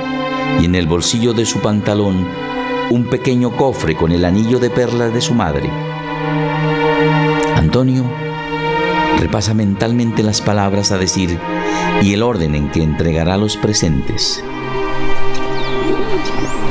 y 0.59 0.65
en 0.65 0.75
el 0.75 0.87
bolsillo 0.87 1.35
de 1.35 1.45
su 1.45 1.61
pantalón 1.61 2.27
un 2.89 3.05
pequeño 3.11 3.55
cofre 3.55 3.95
con 3.95 4.11
el 4.13 4.25
anillo 4.25 4.59
de 4.59 4.71
perlas 4.71 5.13
de 5.13 5.21
su 5.21 5.35
madre. 5.35 5.69
Antonio 7.57 8.05
repasa 9.21 9.53
mentalmente 9.53 10.23
las 10.23 10.41
palabras 10.41 10.93
a 10.93 10.97
decir 10.97 11.39
y 12.01 12.15
el 12.15 12.23
orden 12.23 12.55
en 12.55 12.71
que 12.71 12.83
entregará 12.83 13.37
los 13.37 13.59
presentes. 13.59 14.43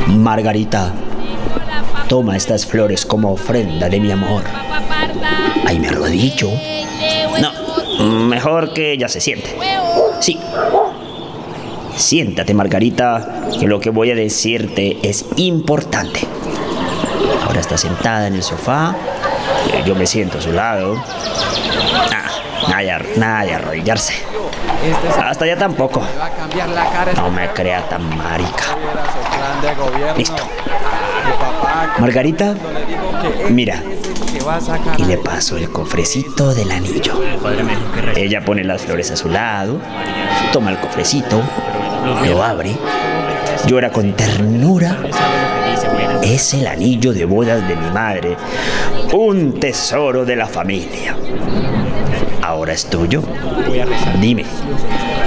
Margarita, 0.07 0.91
toma 2.07 2.35
estas 2.37 2.65
flores 2.65 3.05
como 3.05 3.31
ofrenda 3.31 3.89
de 3.89 3.99
mi 3.99 4.11
amor. 4.11 4.43
Ahí 5.65 5.79
me 5.79 5.87
arrodillo. 5.87 6.49
No, 7.39 8.05
mejor 8.25 8.73
que 8.73 8.91
ella 8.91 9.07
se 9.07 9.21
siente. 9.21 9.55
Sí. 10.19 10.39
Siéntate, 11.95 12.53
Margarita, 12.53 13.49
que 13.59 13.67
lo 13.67 13.79
que 13.79 13.89
voy 13.91 14.11
a 14.11 14.15
decirte 14.15 14.97
es 15.03 15.25
importante. 15.35 16.21
Ahora 17.45 17.59
está 17.61 17.77
sentada 17.77 18.27
en 18.27 18.35
el 18.35 18.43
sofá. 18.43 18.95
eh, 19.73 19.83
Yo 19.85 19.95
me 19.95 20.05
siento 20.07 20.39
a 20.39 20.41
su 20.41 20.51
lado. 20.51 20.95
Ah, 22.11 22.29
nada, 22.69 23.01
nada 23.17 23.43
de. 23.83 24.13
Hasta 25.23 25.45
allá 25.45 25.57
tampoco. 25.57 26.01
No 27.15 27.29
me 27.31 27.47
crea 27.49 27.87
tan 27.87 28.17
marica. 28.17 28.63
Listo. 30.17 30.43
Margarita, 31.99 32.55
mira. 33.49 33.81
Y 34.97 35.05
le 35.05 35.17
paso 35.17 35.57
el 35.57 35.69
cofrecito 35.69 36.53
del 36.53 36.71
anillo. 36.71 37.21
Ella 38.15 38.43
pone 38.43 38.63
las 38.63 38.81
flores 38.81 39.11
a 39.11 39.15
su 39.15 39.29
lado, 39.29 39.79
toma 40.51 40.71
el 40.71 40.79
cofrecito, 40.79 41.41
lo 42.25 42.43
abre, 42.43 42.75
llora 43.65 43.91
con 43.91 44.13
ternura. 44.13 44.97
Es 46.23 46.53
el 46.53 46.67
anillo 46.67 47.13
de 47.13 47.25
bodas 47.25 47.67
de 47.67 47.75
mi 47.75 47.89
madre, 47.91 48.37
un 49.13 49.59
tesoro 49.59 50.25
de 50.25 50.35
la 50.35 50.47
familia. 50.47 51.15
Ahora 52.41 52.73
es 52.73 52.89
tuyo. 52.89 53.21
Dime, 54.19 54.43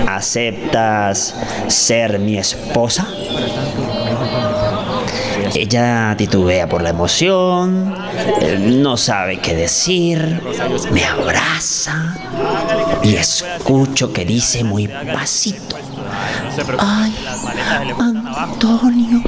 ¿aceptas 0.09 1.35
ser 1.69 2.19
mi 2.19 2.37
esposa? 2.37 3.09
Ella 5.55 6.15
titubea 6.19 6.69
por 6.69 6.83
la 6.83 6.91
emoción, 6.91 7.95
eh, 8.41 8.59
no 8.61 8.97
sabe 8.97 9.39
qué 9.39 9.55
decir, 9.55 10.43
me 10.91 11.05
abraza 11.05 12.17
y 13.03 13.15
escucho 13.15 14.13
que 14.13 14.25
dice 14.25 14.65
muy 14.65 14.89
pasito. 14.89 15.77
Ay, 16.79 17.15
Antonio, 18.37 19.23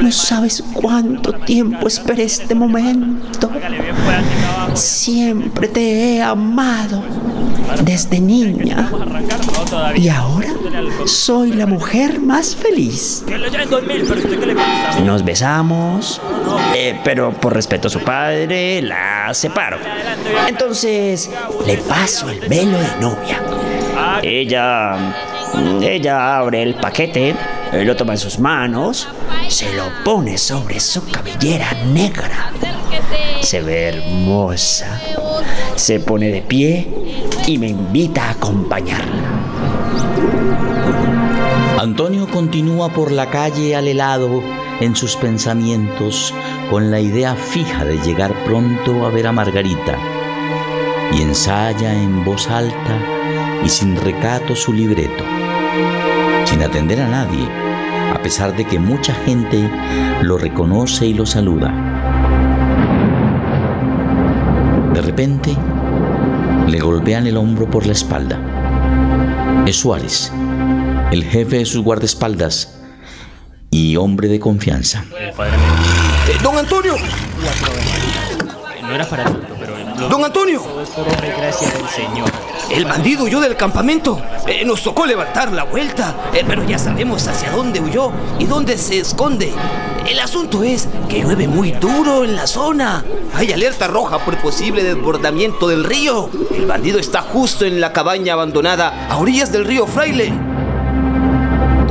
no 0.00 0.12
sabes 0.12 0.62
cuánto 0.72 1.32
tiempo 1.32 1.86
esperé 1.86 2.24
este 2.24 2.54
momento. 2.54 3.50
Siempre 4.74 5.68
te 5.68 6.16
he 6.16 6.22
amado 6.22 7.02
desde 7.82 8.20
niña. 8.20 8.90
y 9.96 10.08
ahora 10.08 10.48
soy 11.06 11.52
la 11.52 11.66
mujer 11.66 12.20
más 12.20 12.54
feliz. 12.56 13.24
Nos 15.04 15.24
besamos, 15.24 16.20
eh, 16.74 16.98
pero 17.04 17.32
por 17.32 17.54
respeto 17.54 17.88
a 17.88 17.90
su 17.90 18.00
padre 18.00 18.82
la 18.82 19.32
separo. 19.34 19.78
Entonces 20.48 21.30
le 21.66 21.78
paso 21.78 22.28
el 22.28 22.40
velo 22.40 22.78
de 22.78 23.00
novia. 23.00 23.42
Ella, 24.22 24.96
ella 25.82 26.38
abre 26.38 26.62
el 26.62 26.74
paquete, 26.74 27.34
lo 27.72 27.96
toma 27.96 28.12
en 28.14 28.18
sus 28.18 28.38
manos, 28.38 29.08
se 29.48 29.74
lo 29.74 29.84
pone 30.04 30.38
sobre 30.38 30.80
su 30.80 31.04
cabellera 31.10 31.72
negra. 31.92 32.52
Se 33.40 33.60
ve 33.60 33.88
hermosa, 33.88 35.00
se 35.76 36.00
pone 36.00 36.30
de 36.30 36.42
pie 36.42 36.88
y 37.46 37.58
me 37.58 37.68
invita 37.68 38.24
a 38.24 38.30
acompañarla. 38.30 39.22
Antonio 41.78 42.26
continúa 42.28 42.88
por 42.88 43.12
la 43.12 43.28
calle 43.28 43.76
al 43.76 43.86
helado 43.86 44.42
en 44.80 44.96
sus 44.96 45.16
pensamientos 45.16 46.32
con 46.70 46.90
la 46.90 47.00
idea 47.00 47.34
fija 47.36 47.84
de 47.84 47.98
llegar 47.98 48.32
pronto 48.44 49.04
a 49.04 49.10
ver 49.10 49.26
a 49.26 49.32
Margarita 49.32 49.98
y 51.12 51.22
ensaya 51.22 51.92
en 51.92 52.24
voz 52.24 52.48
alta 52.48 53.13
y 53.64 53.68
sin 53.68 53.96
recato 53.96 54.54
su 54.54 54.72
libreto. 54.72 55.24
Sin 56.44 56.62
atender 56.62 57.00
a 57.00 57.08
nadie, 57.08 57.48
a 58.14 58.20
pesar 58.22 58.54
de 58.54 58.64
que 58.64 58.78
mucha 58.78 59.14
gente 59.14 59.70
lo 60.22 60.38
reconoce 60.38 61.06
y 61.06 61.14
lo 61.14 61.26
saluda. 61.26 61.72
De 64.92 65.00
repente, 65.00 65.56
le 66.68 66.78
golpean 66.78 67.26
el 67.26 67.36
hombro 67.36 67.68
por 67.68 67.86
la 67.86 67.92
espalda. 67.92 68.38
Es 69.66 69.76
Suárez, 69.76 70.30
el 71.10 71.24
jefe 71.24 71.58
de 71.58 71.64
sus 71.64 71.82
guardaespaldas 71.82 72.80
y 73.70 73.96
hombre 73.96 74.28
de 74.28 74.38
confianza. 74.38 75.04
Eh, 75.18 75.32
don 76.42 76.56
Antonio. 76.56 76.94
No 78.82 78.94
era 78.94 79.08
para 79.08 79.24
tanto. 79.24 79.53
Don 79.96 80.24
Antonio. 80.24 80.60
Todo 80.60 80.82
es 80.82 80.90
por 80.90 81.06
obra 81.06 81.26
y 81.26 81.40
gracia 81.40 81.68
del 81.70 81.88
Señor. 81.88 82.30
El 82.70 82.84
bandido 82.84 83.24
huyó 83.24 83.40
del 83.40 83.56
campamento. 83.56 84.20
Eh, 84.46 84.64
nos 84.64 84.82
tocó 84.82 85.06
levantar 85.06 85.52
la 85.52 85.64
vuelta, 85.64 86.14
eh, 86.32 86.44
pero 86.46 86.64
ya 86.64 86.78
sabemos 86.78 87.26
hacia 87.28 87.50
dónde 87.52 87.80
huyó 87.80 88.10
y 88.38 88.46
dónde 88.46 88.76
se 88.76 88.98
esconde. 88.98 89.52
El 90.08 90.18
asunto 90.18 90.64
es 90.64 90.88
que 91.08 91.22
llueve 91.22 91.46
muy 91.48 91.72
duro 91.72 92.24
en 92.24 92.36
la 92.36 92.46
zona. 92.46 93.04
Hay 93.34 93.52
alerta 93.52 93.86
roja 93.86 94.18
por 94.18 94.36
posible 94.38 94.82
desbordamiento 94.82 95.68
del 95.68 95.84
río. 95.84 96.28
El 96.54 96.66
bandido 96.66 96.98
está 96.98 97.22
justo 97.22 97.64
en 97.64 97.80
la 97.80 97.92
cabaña 97.92 98.34
abandonada 98.34 99.06
a 99.08 99.16
orillas 99.18 99.52
del 99.52 99.64
río 99.64 99.86
Fraile. 99.86 100.32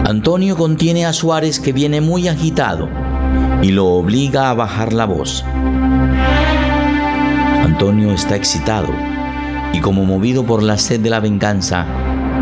Antonio 0.05 0.57
contiene 0.57 1.05
a 1.05 1.13
Suárez 1.13 1.59
que 1.59 1.71
viene 1.71 2.01
muy 2.01 2.27
agitado 2.27 2.89
y 3.61 3.71
lo 3.71 3.87
obliga 3.87 4.49
a 4.49 4.53
bajar 4.53 4.91
la 4.91 5.05
voz. 5.05 5.45
Antonio 7.63 8.11
está 8.11 8.35
excitado 8.35 8.89
y 9.71 9.79
como 9.79 10.03
movido 10.03 10.45
por 10.45 10.61
la 10.61 10.77
sed 10.77 10.99
de 10.99 11.09
la 11.09 11.21
venganza, 11.21 11.85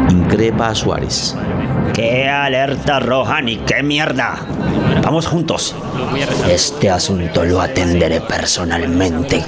increpa 0.09 0.69
a 0.69 0.75
Suárez. 0.75 1.35
¡Qué 1.93 2.27
alerta 2.27 2.99
roja 2.99 3.39
ni 3.41 3.57
qué 3.57 3.83
mierda! 3.83 4.39
Vamos 5.03 5.27
juntos. 5.27 5.75
Este 6.49 6.89
asunto 6.89 7.45
lo 7.45 7.61
atenderé 7.61 8.19
personalmente, 8.21 9.43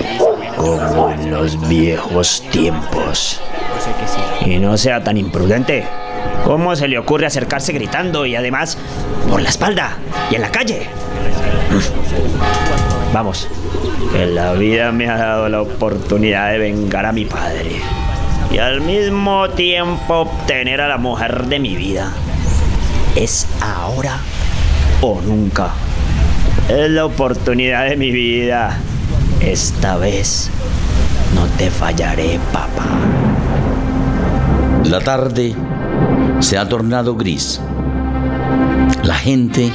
como 0.56 1.10
en 1.10 1.32
los 1.32 1.60
viejos 1.68 2.44
tiempos. 2.52 3.42
Y 4.46 4.60
no 4.60 4.78
sea 4.78 5.04
tan 5.04 5.18
imprudente. 5.18 5.88
¿Cómo 6.44 6.76
se 6.76 6.88
le 6.88 6.98
ocurre 6.98 7.26
acercarse 7.26 7.74
gritando 7.74 8.26
y 8.26 8.36
además 8.36 8.78
por 9.30 9.42
la 9.42 9.50
espalda 9.50 9.98
y 10.30 10.36
en 10.36 10.42
la 10.42 10.52
calle? 10.52 10.88
Vamos, 13.14 13.48
la 14.14 14.54
vida 14.54 14.92
me 14.92 15.10
ha 15.10 15.18
dado 15.18 15.50
la 15.50 15.62
oportunidad 15.62 16.52
de 16.52 16.58
vengar 16.58 17.06
a 17.06 17.12
mi 17.12 17.26
padre 17.26 17.82
y 18.52 18.58
al 18.60 18.82
mismo 18.82 19.50
tiempo 19.50 20.22
obtener 20.22 20.82
a 20.82 20.88
la 20.88 20.98
mujer 20.98 21.46
de 21.46 21.60
mi 21.60 21.76
vida. 21.76 22.12
Es 23.16 23.48
ahora 23.62 24.20
o 25.02 25.20
nunca. 25.22 25.72
Es 26.70 26.90
la 26.92 27.06
oportunidad 27.06 27.90
de 27.90 27.96
mi 27.96 28.12
vida. 28.12 28.78
Esta 29.40 29.98
vez 29.98 30.52
no 31.34 31.46
te 31.58 31.72
fallaré, 31.72 32.40
papá. 32.52 32.86
La 34.86 35.00
tarde 35.00 35.56
se 36.40 36.58
ha 36.58 36.68
tornado 36.68 37.16
gris. 37.16 37.60
La 39.04 39.16
gente 39.16 39.72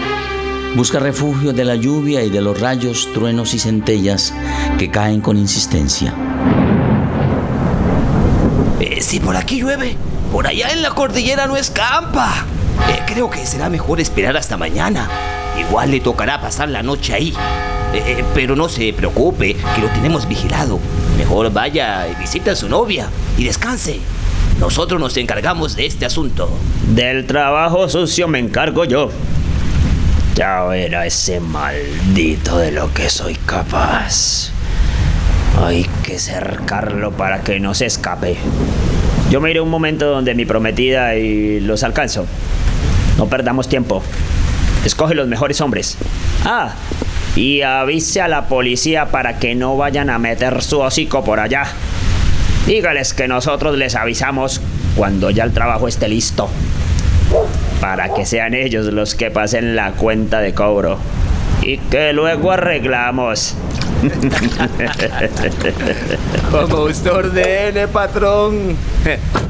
busca 0.76 0.98
refugio 0.98 1.52
de 1.52 1.64
la 1.64 1.74
lluvia 1.74 2.22
y 2.22 2.30
de 2.30 2.40
los 2.40 2.60
rayos, 2.60 3.08
truenos 3.14 3.54
y 3.54 3.58
centellas 3.58 4.34
que 4.78 4.90
caen 4.90 5.20
con 5.20 5.36
insistencia. 5.36 6.14
Eh, 8.80 9.00
si 9.00 9.20
por 9.20 9.36
aquí 9.36 9.60
llueve, 9.60 9.96
por 10.32 10.46
allá 10.46 10.70
en 10.70 10.82
la 10.82 10.90
cordillera 10.90 11.46
no 11.46 11.56
escampa. 11.56 12.44
Eh, 12.90 13.02
creo 13.06 13.28
que 13.28 13.44
será 13.44 13.68
mejor 13.68 14.00
esperar 14.00 14.36
hasta 14.36 14.56
mañana. 14.56 15.08
Igual 15.58 15.90
le 15.90 16.00
tocará 16.00 16.40
pasar 16.40 16.68
la 16.68 16.82
noche 16.82 17.14
ahí. 17.14 17.34
Eh, 17.94 18.22
pero 18.34 18.54
no 18.54 18.68
se 18.68 18.92
preocupe, 18.92 19.56
que 19.74 19.80
lo 19.80 19.88
tenemos 19.88 20.28
vigilado. 20.28 20.78
Mejor 21.16 21.52
vaya 21.52 22.06
y 22.08 22.14
visite 22.20 22.50
a 22.50 22.56
su 22.56 22.68
novia 22.68 23.08
y 23.36 23.44
descanse. 23.44 24.00
Nosotros 24.60 25.00
nos 25.00 25.16
encargamos 25.16 25.76
de 25.76 25.86
este 25.86 26.04
asunto. 26.04 26.50
Del 26.94 27.26
trabajo 27.26 27.88
sucio 27.88 28.26
me 28.26 28.40
encargo 28.40 28.84
yo. 28.84 29.10
Ya 30.34 30.64
verá 30.64 31.06
ese 31.06 31.38
maldito 31.40 32.58
de 32.58 32.72
lo 32.72 32.92
que 32.92 33.08
soy 33.08 33.36
capaz. 33.46 34.50
Hay 35.62 35.86
que 36.02 36.18
cercarlo 36.18 37.12
para 37.12 37.42
que 37.42 37.60
no 37.60 37.74
se 37.74 37.86
escape. 37.86 38.36
Yo 39.30 39.40
me 39.40 39.50
iré 39.50 39.60
un 39.60 39.70
momento 39.70 40.06
donde 40.06 40.34
mi 40.34 40.44
prometida 40.44 41.14
y 41.16 41.60
los 41.60 41.82
alcanzo. 41.82 42.26
No 43.16 43.26
perdamos 43.26 43.68
tiempo. 43.68 44.02
Escoge 44.84 45.14
los 45.14 45.28
mejores 45.28 45.60
hombres. 45.60 45.98
Ah, 46.44 46.74
y 47.36 47.62
avise 47.62 48.20
a 48.20 48.28
la 48.28 48.48
policía 48.48 49.06
para 49.06 49.38
que 49.38 49.54
no 49.54 49.76
vayan 49.76 50.10
a 50.10 50.18
meter 50.18 50.62
su 50.62 50.80
hocico 50.80 51.22
por 51.22 51.38
allá. 51.40 51.64
Dígales 52.68 53.14
que 53.14 53.26
nosotros 53.28 53.78
les 53.78 53.94
avisamos 53.94 54.60
cuando 54.94 55.30
ya 55.30 55.44
el 55.44 55.54
trabajo 55.54 55.88
esté 55.88 56.06
listo. 56.06 56.50
Para 57.80 58.12
que 58.12 58.26
sean 58.26 58.52
ellos 58.52 58.84
los 58.92 59.14
que 59.14 59.30
pasen 59.30 59.74
la 59.74 59.92
cuenta 59.92 60.42
de 60.42 60.52
cobro. 60.52 60.98
Y 61.62 61.78
que 61.78 62.12
luego 62.12 62.52
arreglamos. 62.52 63.54
Como 66.50 66.82
usted 66.82 67.10
ordene, 67.10 67.88
patrón. 67.88 68.76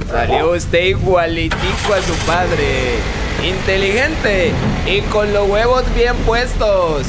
Salió 0.09 0.53
usted 0.53 0.85
igualitico 0.85 1.95
a 1.95 2.01
su 2.01 2.15
padre. 2.25 3.01
Inteligente 3.45 4.53
y 4.87 5.01
con 5.11 5.33
los 5.33 5.51
huevos 5.51 5.83
bien 5.97 6.15
puestos. 6.25 7.03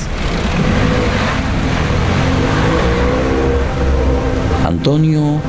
Antonio 4.66 5.40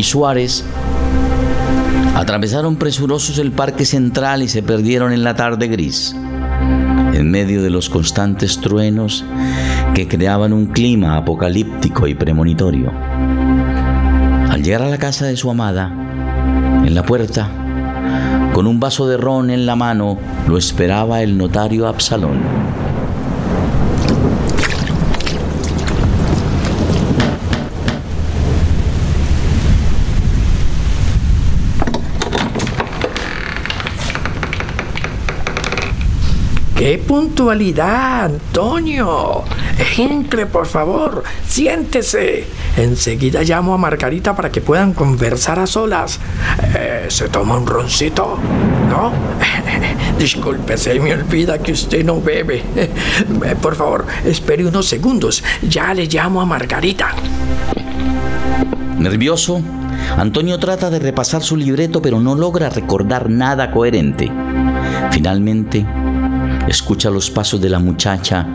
y 0.00 0.02
Suárez 0.02 0.64
atravesaron 2.14 2.76
presurosos 2.76 3.36
el 3.36 3.52
parque 3.52 3.84
central 3.84 4.42
y 4.42 4.48
se 4.48 4.62
perdieron 4.62 5.12
en 5.12 5.22
la 5.22 5.34
tarde 5.34 5.68
gris, 5.68 6.16
en 7.12 7.30
medio 7.30 7.62
de 7.62 7.68
los 7.68 7.90
constantes 7.90 8.62
truenos 8.62 9.26
que 9.94 10.08
creaban 10.08 10.54
un 10.54 10.68
clima 10.68 11.18
apocalíptico 11.18 12.06
y 12.06 12.14
premonitorio. 12.14 12.90
Al 14.48 14.62
llegar 14.62 14.80
a 14.80 14.88
la 14.88 14.96
casa 14.96 15.26
de 15.26 15.36
su 15.36 15.50
amada, 15.50 15.92
en 16.86 16.94
la 16.94 17.02
puerta, 17.02 17.50
con 18.54 18.66
un 18.66 18.80
vaso 18.80 19.06
de 19.06 19.18
ron 19.18 19.50
en 19.50 19.66
la 19.66 19.76
mano, 19.76 20.16
lo 20.48 20.56
esperaba 20.56 21.20
el 21.20 21.36
notario 21.36 21.86
Absalón. 21.86 22.38
¡Qué 36.80 36.96
puntualidad, 36.96 38.24
Antonio! 38.24 39.44
Entre, 39.98 40.46
por 40.46 40.64
favor, 40.64 41.22
siéntese. 41.46 42.46
Enseguida 42.74 43.42
llamo 43.42 43.74
a 43.74 43.76
Margarita 43.76 44.34
para 44.34 44.50
que 44.50 44.62
puedan 44.62 44.94
conversar 44.94 45.58
a 45.58 45.66
solas. 45.66 46.18
Eh, 46.74 47.04
¿Se 47.08 47.28
toma 47.28 47.58
un 47.58 47.66
roncito? 47.66 48.38
¿No? 48.88 49.12
Disculpe, 50.18 50.78
se 50.78 50.98
me 50.98 51.12
olvida 51.12 51.58
que 51.58 51.72
usted 51.72 52.02
no 52.02 52.18
bebe. 52.22 52.62
Eh, 53.44 53.56
por 53.60 53.76
favor, 53.76 54.06
espere 54.24 54.64
unos 54.66 54.86
segundos. 54.86 55.44
Ya 55.60 55.92
le 55.92 56.06
llamo 56.06 56.40
a 56.40 56.46
Margarita. 56.46 57.14
Nervioso, 58.98 59.60
Antonio 60.16 60.58
trata 60.58 60.88
de 60.88 60.98
repasar 60.98 61.42
su 61.42 61.58
libreto 61.58 62.00
pero 62.00 62.20
no 62.20 62.34
logra 62.34 62.70
recordar 62.70 63.28
nada 63.28 63.70
coherente. 63.70 64.32
Finalmente, 65.10 65.86
escucha 66.70 67.10
los 67.10 67.30
pasos 67.30 67.60
de 67.60 67.68
la 67.68 67.80
muchacha 67.80 68.46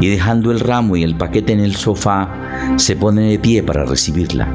y 0.00 0.08
dejando 0.08 0.50
el 0.50 0.58
ramo 0.58 0.96
y 0.96 1.02
el 1.02 1.16
paquete 1.16 1.52
en 1.52 1.60
el 1.60 1.76
sofá, 1.76 2.30
se 2.76 2.96
pone 2.96 3.30
de 3.30 3.38
pie 3.38 3.62
para 3.62 3.84
recibirla. 3.84 4.46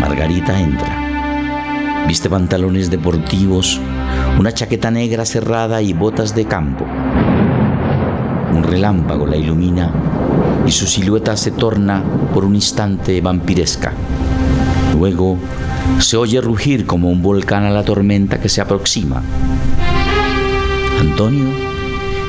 Margarita 0.00 0.60
entra. 0.60 2.04
Viste 2.08 2.28
pantalones 2.28 2.90
deportivos, 2.90 3.80
una 4.38 4.52
chaqueta 4.52 4.90
negra 4.90 5.24
cerrada 5.24 5.80
y 5.80 5.92
botas 5.92 6.34
de 6.34 6.44
campo. 6.44 6.84
Un 8.52 8.64
relámpago 8.64 9.26
la 9.26 9.36
ilumina 9.36 9.92
y 10.66 10.72
su 10.72 10.86
silueta 10.86 11.36
se 11.36 11.52
torna 11.52 12.02
por 12.34 12.44
un 12.44 12.56
instante 12.56 13.20
vampiresca. 13.20 13.92
Luego 14.98 15.38
se 16.00 16.16
oye 16.16 16.40
rugir 16.40 16.84
como 16.84 17.10
un 17.10 17.22
volcán 17.22 17.64
a 17.64 17.70
la 17.70 17.84
tormenta 17.84 18.40
que 18.40 18.48
se 18.48 18.60
aproxima. 18.60 19.22
Antonio 21.10 21.48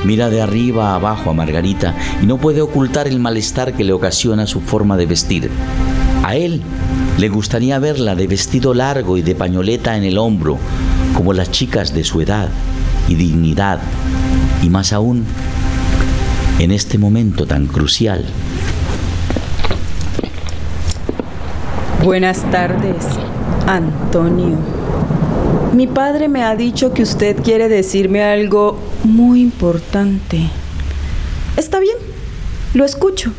mira 0.04 0.30
de 0.30 0.40
arriba 0.40 0.90
a 0.90 0.94
abajo 0.94 1.30
a 1.30 1.34
Margarita 1.34 1.94
y 2.22 2.26
no 2.26 2.38
puede 2.38 2.62
ocultar 2.62 3.08
el 3.08 3.18
malestar 3.18 3.74
que 3.74 3.84
le 3.84 3.92
ocasiona 3.92 4.46
su 4.46 4.60
forma 4.60 4.96
de 4.96 5.06
vestir. 5.06 5.50
A 6.24 6.36
él 6.36 6.62
le 7.18 7.28
gustaría 7.28 7.78
verla 7.78 8.14
de 8.14 8.26
vestido 8.26 8.74
largo 8.74 9.16
y 9.16 9.22
de 9.22 9.34
pañoleta 9.34 9.96
en 9.96 10.04
el 10.04 10.16
hombro, 10.16 10.58
como 11.14 11.32
las 11.32 11.50
chicas 11.50 11.92
de 11.92 12.04
su 12.04 12.20
edad. 12.20 12.48
y 13.08 13.14
dignidad, 13.14 13.80
y 14.62 14.68
más 14.68 14.92
aún 14.92 15.24
en 16.58 16.70
este 16.72 16.98
momento 16.98 17.46
tan 17.46 17.66
crucial. 17.66 18.22
Buenas 22.04 22.42
tardes, 22.50 23.06
Antonio. 23.66 24.58
Mi 25.72 25.86
padre 25.86 26.28
me 26.28 26.42
ha 26.42 26.56
dicho 26.56 26.92
que 26.94 27.02
usted 27.02 27.36
quiere 27.42 27.68
decirme 27.68 28.22
algo 28.22 28.78
muy 29.04 29.40
importante. 29.40 30.48
Está 31.56 31.78
bien, 31.78 31.96
lo 32.74 32.84
escucho. 32.84 33.32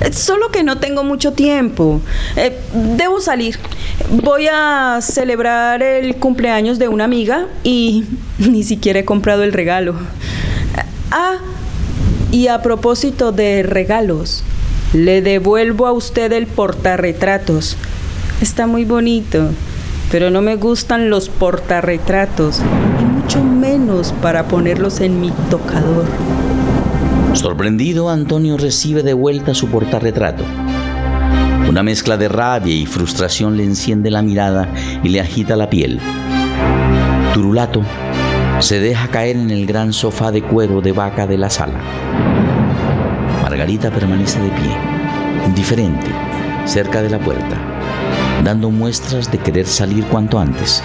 Eh, 0.00 0.12
Solo 0.12 0.50
que 0.50 0.62
no 0.62 0.78
tengo 0.78 1.02
mucho 1.02 1.32
tiempo. 1.32 2.00
Eh, 2.36 2.58
debo 2.96 3.20
salir. 3.20 3.58
Voy 4.22 4.46
a 4.50 5.00
celebrar 5.02 5.82
el 5.82 6.16
cumpleaños 6.16 6.78
de 6.78 6.88
una 6.88 7.04
amiga 7.04 7.46
y 7.64 8.04
ni 8.38 8.62
siquiera 8.62 9.00
he 9.00 9.04
comprado 9.04 9.42
el 9.42 9.52
regalo. 9.52 9.94
Ah, 11.10 11.38
y 12.30 12.48
a 12.48 12.62
propósito 12.62 13.32
de 13.32 13.62
regalos, 13.62 14.44
le 14.92 15.22
devuelvo 15.22 15.86
a 15.86 15.92
usted 15.92 16.32
el 16.32 16.46
portarretratos. 16.46 17.76
Está 18.40 18.66
muy 18.66 18.84
bonito, 18.84 19.50
pero 20.10 20.30
no 20.30 20.42
me 20.42 20.56
gustan 20.56 21.10
los 21.10 21.28
portarretratos, 21.28 22.60
y 23.00 23.04
mucho 23.04 23.42
menos 23.44 24.12
para 24.22 24.44
ponerlos 24.44 25.00
en 25.00 25.20
mi 25.20 25.30
tocador. 25.50 26.06
Sorprendido, 27.34 28.08
Antonio 28.08 28.56
recibe 28.56 29.02
de 29.02 29.14
vuelta 29.14 29.54
su 29.54 29.68
portarretrato. 29.68 30.44
Una 31.68 31.82
mezcla 31.82 32.16
de 32.16 32.28
rabia 32.28 32.74
y 32.74 32.86
frustración 32.86 33.56
le 33.56 33.64
enciende 33.64 34.10
la 34.10 34.22
mirada 34.22 34.68
y 35.02 35.10
le 35.10 35.20
agita 35.20 35.54
la 35.54 35.68
piel. 35.68 36.00
Turulato 37.34 37.82
se 38.60 38.80
deja 38.80 39.08
caer 39.08 39.36
en 39.36 39.50
el 39.50 39.66
gran 39.66 39.92
sofá 39.92 40.32
de 40.32 40.42
cuero 40.42 40.80
de 40.80 40.92
vaca 40.92 41.26
de 41.26 41.36
la 41.38 41.50
sala. 41.50 41.78
Margarita 43.42 43.90
permanece 43.90 44.40
de 44.40 44.48
pie, 44.48 44.76
indiferente, 45.46 46.06
cerca 46.64 47.02
de 47.02 47.10
la 47.10 47.18
puerta, 47.18 47.67
dando 48.44 48.70
muestras 48.70 49.30
de 49.30 49.38
querer 49.38 49.66
salir 49.66 50.04
cuanto 50.04 50.38
antes. 50.38 50.82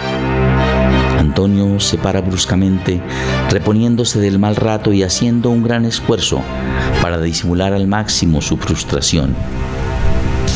Antonio 1.18 1.80
se 1.80 1.98
para 1.98 2.20
bruscamente, 2.20 3.00
reponiéndose 3.50 4.20
del 4.20 4.38
mal 4.38 4.56
rato 4.56 4.92
y 4.92 5.02
haciendo 5.02 5.50
un 5.50 5.62
gran 5.62 5.84
esfuerzo 5.84 6.42
para 7.02 7.20
disimular 7.20 7.72
al 7.72 7.86
máximo 7.86 8.40
su 8.40 8.56
frustración. 8.56 9.34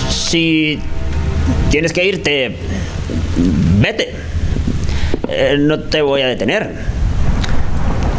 Si 0.09 0.79
tienes 1.71 1.93
que 1.93 2.05
irte, 2.05 2.57
vete. 3.81 4.15
Eh, 5.29 5.57
no 5.59 5.81
te 5.81 6.03
voy 6.03 6.23
a 6.23 6.27
detener. 6.27 6.75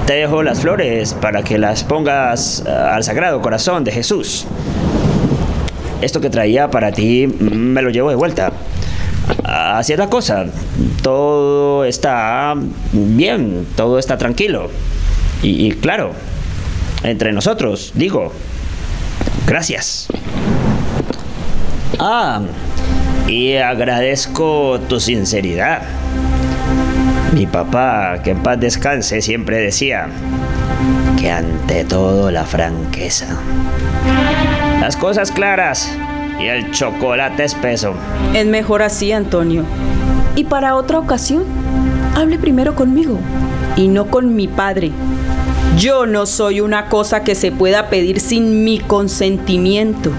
Te 0.06 0.14
dejo 0.14 0.42
las 0.42 0.62
flores 0.62 1.14
para 1.14 1.44
que 1.44 1.58
las 1.58 1.84
pongas 1.84 2.64
eh, 2.66 2.70
al 2.70 3.04
Sagrado 3.04 3.42
Corazón 3.42 3.84
de 3.84 3.92
Jesús. 3.92 4.48
Esto 6.02 6.22
que 6.22 6.30
traía 6.30 6.70
para 6.70 6.92
ti 6.92 7.28
mm, 7.28 7.54
me 7.54 7.82
lo 7.82 7.90
llevo 7.90 8.10
de 8.10 8.16
vuelta. 8.16 8.49
Así 9.80 9.94
es 9.94 10.00
la 10.00 10.10
cosa. 10.10 10.46
Todo 11.02 11.86
está 11.86 12.54
bien, 12.92 13.66
todo 13.78 13.98
está 13.98 14.18
tranquilo. 14.18 14.70
Y, 15.42 15.68
y 15.68 15.72
claro, 15.72 16.12
entre 17.02 17.32
nosotros, 17.32 17.94
digo, 17.96 18.34
gracias. 19.48 20.10
Ah, 21.98 22.42
y 23.30 23.56
agradezco 23.56 24.82
tu 24.90 25.00
sinceridad. 25.00 25.84
Mi 27.34 27.48
papá, 27.48 28.20
que 28.22 28.32
en 28.32 28.44
paz 28.44 28.60
descanse, 28.60 29.22
siempre 29.22 29.60
decía 29.60 30.10
que 31.18 31.32
ante 31.32 31.86
todo 31.86 32.32
la 32.32 32.44
franqueza. 32.44 33.28
Las 34.82 34.98
cosas 34.98 35.32
claras 35.32 35.90
y 36.40 36.48
el 36.48 36.72
chocolate 36.72 37.44
espeso. 37.44 37.94
Es 38.34 38.46
mejor 38.46 38.82
así, 38.82 39.12
Antonio. 39.12 39.64
Y 40.36 40.46
para 40.46 40.76
otra 40.76 41.00
ocasión, 41.00 41.44
hable 42.16 42.38
primero 42.38 42.76
conmigo 42.76 43.20
y 43.76 43.88
no 43.88 44.08
con 44.08 44.36
mi 44.36 44.48
padre. 44.48 44.92
Yo 45.78 46.06
no 46.06 46.26
soy 46.26 46.62
una 46.62 46.88
cosa 46.88 47.24
que 47.24 47.36
se 47.36 47.52
pueda 47.52 47.90
pedir 47.90 48.20
sin 48.20 48.64
mi 48.64 48.80
consentimiento. 48.80 50.12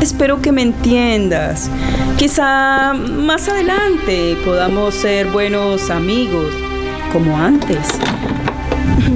Espero 0.00 0.40
que 0.40 0.52
me 0.52 0.62
entiendas. 0.62 1.70
Quizá 2.16 2.94
más 2.94 3.48
adelante 3.48 4.36
podamos 4.44 4.94
ser 4.94 5.26
buenos 5.28 5.90
amigos, 5.90 6.46
como 7.12 7.36
antes. 7.36 7.78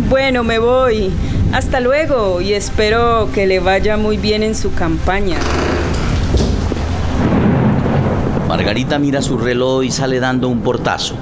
Bueno, 0.08 0.44
me 0.44 0.58
voy. 0.58 1.10
Hasta 1.52 1.80
luego 1.80 2.40
y 2.40 2.52
espero 2.52 3.28
que 3.32 3.46
le 3.46 3.58
vaya 3.58 3.96
muy 3.96 4.16
bien 4.16 4.42
en 4.42 4.54
su 4.54 4.74
campaña. 4.74 5.38
Margarita 8.54 9.00
mira 9.00 9.20
su 9.20 9.36
reloj 9.36 9.82
y 9.82 9.90
sale 9.90 10.20
dando 10.20 10.48
un 10.48 10.60
portazo. 10.60 11.16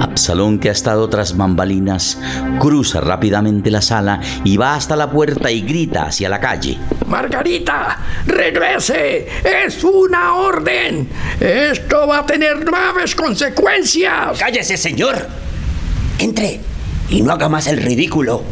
Absalón, 0.00 0.58
que 0.58 0.70
ha 0.70 0.72
estado 0.72 1.06
tras 1.10 1.36
bambalinas, 1.36 2.18
cruza 2.58 3.02
rápidamente 3.02 3.70
la 3.70 3.82
sala 3.82 4.18
y 4.42 4.56
va 4.56 4.74
hasta 4.74 4.96
la 4.96 5.10
puerta 5.10 5.50
y 5.50 5.60
grita 5.60 6.04
hacia 6.04 6.30
la 6.30 6.40
calle. 6.40 6.78
Margarita, 7.06 7.98
regrese. 8.24 9.28
Es 9.44 9.84
una 9.84 10.36
orden. 10.36 11.06
Esto 11.38 12.06
va 12.06 12.20
a 12.20 12.26
tener 12.26 12.64
graves 12.64 13.14
consecuencias. 13.14 14.38
¡Cállese, 14.38 14.78
señor! 14.78 15.14
Entre 16.18 16.60
y 17.10 17.20
no 17.20 17.32
haga 17.32 17.50
más 17.50 17.66
el 17.66 17.76
ridículo. 17.76 18.42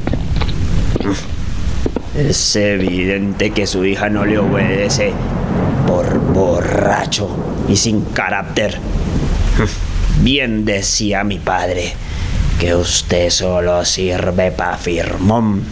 Es 2.14 2.56
evidente 2.56 3.52
que 3.52 3.66
su 3.66 3.86
hija 3.86 4.10
no 4.10 4.26
le 4.26 4.36
obedece 4.36 5.14
por 5.86 6.18
borracho 6.18 7.50
y 7.70 7.76
sin 7.76 8.02
carácter. 8.02 8.78
Bien 10.22 10.64
decía 10.64 11.24
mi 11.24 11.38
padre 11.38 11.94
que 12.58 12.74
usted 12.74 13.30
solo 13.30 13.84
sirve 13.84 14.50
para 14.50 14.76
firmón. 14.76 15.62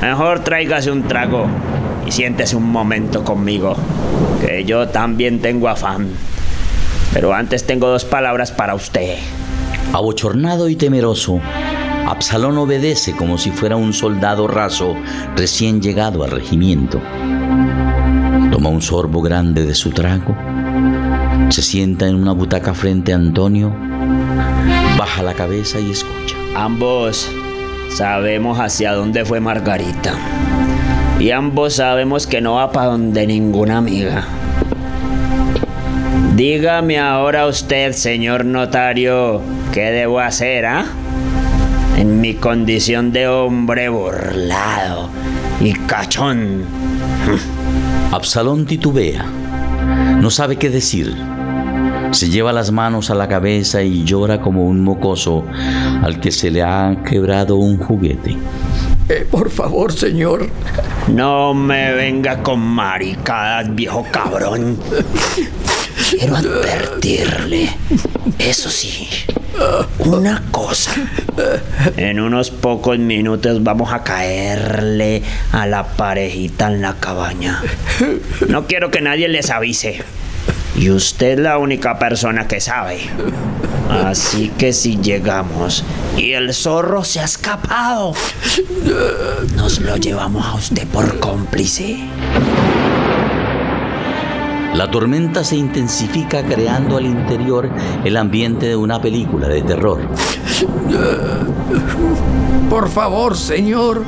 Mejor 0.00 0.40
tráigase 0.40 0.90
un 0.90 1.08
trago 1.08 1.46
y 2.06 2.12
siéntese 2.12 2.54
un 2.54 2.70
momento 2.70 3.24
conmigo, 3.24 3.74
que 4.40 4.64
yo 4.64 4.88
también 4.88 5.40
tengo 5.40 5.68
afán. 5.68 6.08
Pero 7.12 7.34
antes 7.34 7.66
tengo 7.66 7.88
dos 7.88 8.04
palabras 8.04 8.52
para 8.52 8.74
usted. 8.74 9.16
Abochornado 9.92 10.68
y 10.68 10.76
temeroso, 10.76 11.40
Absalón 12.06 12.56
obedece 12.58 13.16
como 13.16 13.36
si 13.36 13.50
fuera 13.50 13.76
un 13.76 13.92
soldado 13.92 14.46
raso 14.46 14.94
recién 15.36 15.82
llegado 15.82 16.22
al 16.22 16.30
regimiento. 16.30 17.00
Toma 18.50 18.68
un 18.68 18.82
sorbo 18.82 19.22
grande 19.22 19.66
de 19.66 19.74
su 19.74 19.90
trago, 19.90 20.36
se 21.50 21.62
sienta 21.62 22.06
en 22.06 22.14
una 22.14 22.32
butaca 22.32 22.74
frente 22.74 23.12
a 23.12 23.16
Antonio, 23.16 23.74
baja 24.96 25.22
la 25.22 25.34
cabeza 25.34 25.80
y 25.80 25.90
escucha. 25.90 26.36
Ambos 26.54 27.28
sabemos 27.90 28.58
hacia 28.58 28.92
dónde 28.92 29.24
fue 29.24 29.40
Margarita. 29.40 30.14
Y 31.18 31.32
ambos 31.32 31.74
sabemos 31.74 32.26
que 32.26 32.40
no 32.40 32.54
va 32.54 32.72
para 32.72 32.86
donde 32.86 33.26
ninguna 33.26 33.78
amiga. 33.78 34.24
Dígame 36.34 36.98
ahora 36.98 37.46
usted, 37.46 37.92
señor 37.92 38.44
notario, 38.44 39.42
¿qué 39.72 39.90
debo 39.90 40.20
hacer, 40.20 40.64
ah? 40.66 40.86
En 41.98 42.20
mi 42.20 42.34
condición 42.34 43.12
de 43.12 43.28
hombre 43.28 43.88
burlado 43.90 45.10
y 45.60 45.72
cachón. 45.72 46.64
Absalón 48.12 48.64
titubea, 48.64 49.24
no 50.20 50.30
sabe 50.30 50.56
qué 50.56 50.70
decir. 50.70 51.29
Se 52.12 52.28
lleva 52.28 52.52
las 52.52 52.72
manos 52.72 53.10
a 53.10 53.14
la 53.14 53.28
cabeza 53.28 53.82
y 53.82 54.04
llora 54.04 54.40
como 54.40 54.64
un 54.64 54.82
mocoso 54.82 55.44
al 56.02 56.20
que 56.20 56.32
se 56.32 56.50
le 56.50 56.62
ha 56.62 56.96
quebrado 57.08 57.56
un 57.56 57.78
juguete. 57.78 58.36
Eh, 59.08 59.26
por 59.30 59.50
favor, 59.50 59.92
señor. 59.92 60.48
No 61.08 61.54
me 61.54 61.92
venga 61.94 62.42
con 62.42 62.60
maricadas, 62.60 63.74
viejo 63.74 64.06
cabrón. 64.10 64.78
Quiero 66.10 66.36
advertirle. 66.36 67.70
Eso 68.38 68.70
sí, 68.70 69.08
una 69.98 70.42
cosa. 70.50 70.92
En 71.96 72.20
unos 72.20 72.50
pocos 72.50 72.98
minutos 72.98 73.62
vamos 73.62 73.92
a 73.92 74.02
caerle 74.02 75.22
a 75.52 75.66
la 75.66 75.84
parejita 75.84 76.72
en 76.72 76.82
la 76.82 76.94
cabaña. 76.94 77.62
No 78.48 78.66
quiero 78.66 78.90
que 78.90 79.00
nadie 79.00 79.28
les 79.28 79.50
avise. 79.50 80.02
Y 80.76 80.90
usted 80.90 81.32
es 81.32 81.38
la 81.40 81.58
única 81.58 81.98
persona 81.98 82.46
que 82.46 82.60
sabe. 82.60 83.00
Así 83.90 84.50
que 84.56 84.72
si 84.72 84.98
llegamos 84.98 85.84
y 86.16 86.32
el 86.32 86.54
zorro 86.54 87.04
se 87.04 87.20
ha 87.20 87.24
escapado, 87.24 88.14
nos 89.56 89.80
lo 89.80 89.96
llevamos 89.96 90.46
a 90.46 90.54
usted 90.54 90.86
por 90.86 91.18
cómplice. 91.18 91.98
La 94.74 94.88
tormenta 94.90 95.42
se 95.42 95.56
intensifica 95.56 96.44
creando 96.44 96.96
al 96.96 97.06
interior 97.06 97.68
el 98.04 98.16
ambiente 98.16 98.66
de 98.66 98.76
una 98.76 99.02
película 99.02 99.48
de 99.48 99.62
terror. 99.62 100.00
Por 102.70 102.88
favor, 102.88 103.36
señor, 103.36 104.04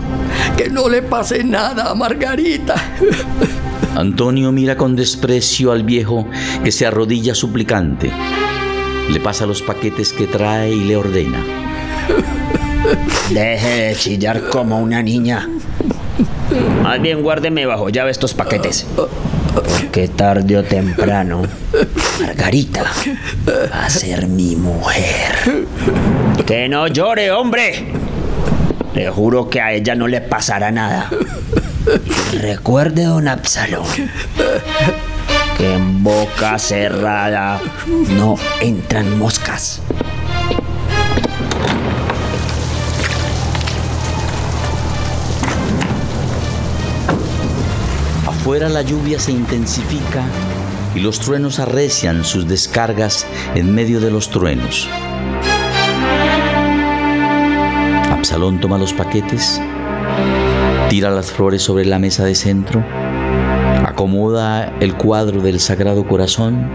que 0.56 0.70
no 0.70 0.88
le 0.88 1.02
pase 1.02 1.42
nada 1.42 1.90
a 1.90 1.94
Margarita. 1.94 2.76
Antonio 3.96 4.52
mira 4.52 4.76
con 4.76 4.96
desprecio 4.96 5.70
al 5.72 5.82
viejo 5.82 6.26
que 6.64 6.72
se 6.72 6.86
arrodilla 6.86 7.34
suplicante. 7.34 8.10
Le 9.10 9.20
pasa 9.20 9.46
los 9.46 9.62
paquetes 9.62 10.12
que 10.12 10.26
trae 10.26 10.70
y 10.70 10.84
le 10.84 10.96
ordena. 10.96 11.44
Deje 13.30 13.68
de 13.68 13.94
chillar 13.94 14.48
como 14.48 14.80
una 14.80 15.02
niña. 15.02 15.48
Más 16.82 17.00
bien 17.00 17.22
guárdeme 17.22 17.66
bajo 17.66 17.90
llave 17.90 18.10
estos 18.10 18.34
paquetes. 18.34 18.86
Que 19.90 20.08
tarde 20.08 20.56
o 20.56 20.62
temprano, 20.62 21.42
Margarita 22.20 22.84
va 23.70 23.84
a 23.84 23.90
ser 23.90 24.26
mi 24.26 24.56
mujer. 24.56 25.66
Que 26.46 26.68
no 26.68 26.86
llore, 26.86 27.30
hombre. 27.30 27.92
Le 28.94 29.10
juro 29.10 29.50
que 29.50 29.60
a 29.60 29.72
ella 29.72 29.94
no 29.94 30.08
le 30.08 30.22
pasará 30.22 30.70
nada. 30.70 31.10
Recuerde, 32.40 33.04
don 33.04 33.28
Absalón, 33.28 33.86
que 35.56 35.74
en 35.74 36.02
boca 36.02 36.58
cerrada 36.58 37.60
no 38.10 38.36
entran 38.60 39.18
moscas. 39.18 39.80
Afuera 48.26 48.68
la 48.68 48.82
lluvia 48.82 49.18
se 49.18 49.32
intensifica 49.32 50.22
y 50.94 51.00
los 51.00 51.20
truenos 51.20 51.58
arrecian 51.58 52.24
sus 52.24 52.48
descargas 52.48 53.26
en 53.54 53.74
medio 53.74 54.00
de 54.00 54.10
los 54.10 54.30
truenos. 54.30 54.88
Absalón 58.10 58.60
toma 58.60 58.78
los 58.78 58.92
paquetes, 58.92 59.60
tira 60.92 61.08
las 61.08 61.32
flores 61.32 61.62
sobre 61.62 61.86
la 61.86 61.98
mesa 61.98 62.22
de 62.26 62.34
centro, 62.34 62.84
acomoda 63.86 64.76
el 64.78 64.94
cuadro 64.94 65.40
del 65.40 65.58
Sagrado 65.58 66.06
Corazón, 66.06 66.68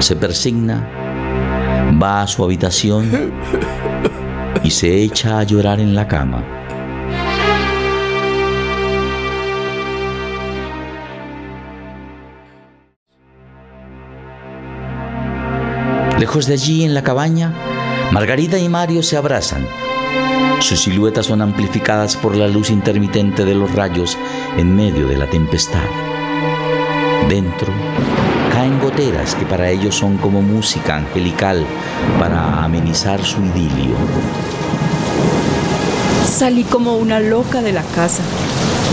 se 0.00 0.16
persigna, 0.16 0.84
va 2.02 2.22
a 2.22 2.26
su 2.26 2.42
habitación 2.42 3.32
y 4.64 4.72
se 4.72 5.04
echa 5.04 5.38
a 5.38 5.44
llorar 5.44 5.78
en 5.78 5.94
la 5.94 6.08
cama. 6.08 6.42
Lejos 16.18 16.48
de 16.48 16.54
allí, 16.54 16.82
en 16.82 16.92
la 16.92 17.04
cabaña, 17.04 17.54
Margarita 18.10 18.58
y 18.58 18.68
Mario 18.68 19.04
se 19.04 19.16
abrazan. 19.16 19.64
Sus 20.60 20.82
siluetas 20.82 21.26
son 21.26 21.42
amplificadas 21.42 22.16
por 22.16 22.36
la 22.36 22.48
luz 22.48 22.70
intermitente 22.70 23.44
de 23.44 23.54
los 23.54 23.74
rayos 23.74 24.16
en 24.56 24.74
medio 24.76 25.08
de 25.08 25.16
la 25.16 25.28
tempestad. 25.28 25.84
Dentro 27.28 27.72
caen 28.52 28.78
goteras 28.78 29.34
que 29.34 29.44
para 29.44 29.70
ellos 29.70 29.96
son 29.96 30.18
como 30.18 30.42
música 30.42 30.96
angelical 30.96 31.64
para 32.18 32.62
amenizar 32.62 33.24
su 33.24 33.40
idilio. 33.40 33.96
Salí 36.24 36.64
como 36.64 36.96
una 36.96 37.18
loca 37.18 37.62
de 37.62 37.72
la 37.72 37.82
casa. 37.82 38.22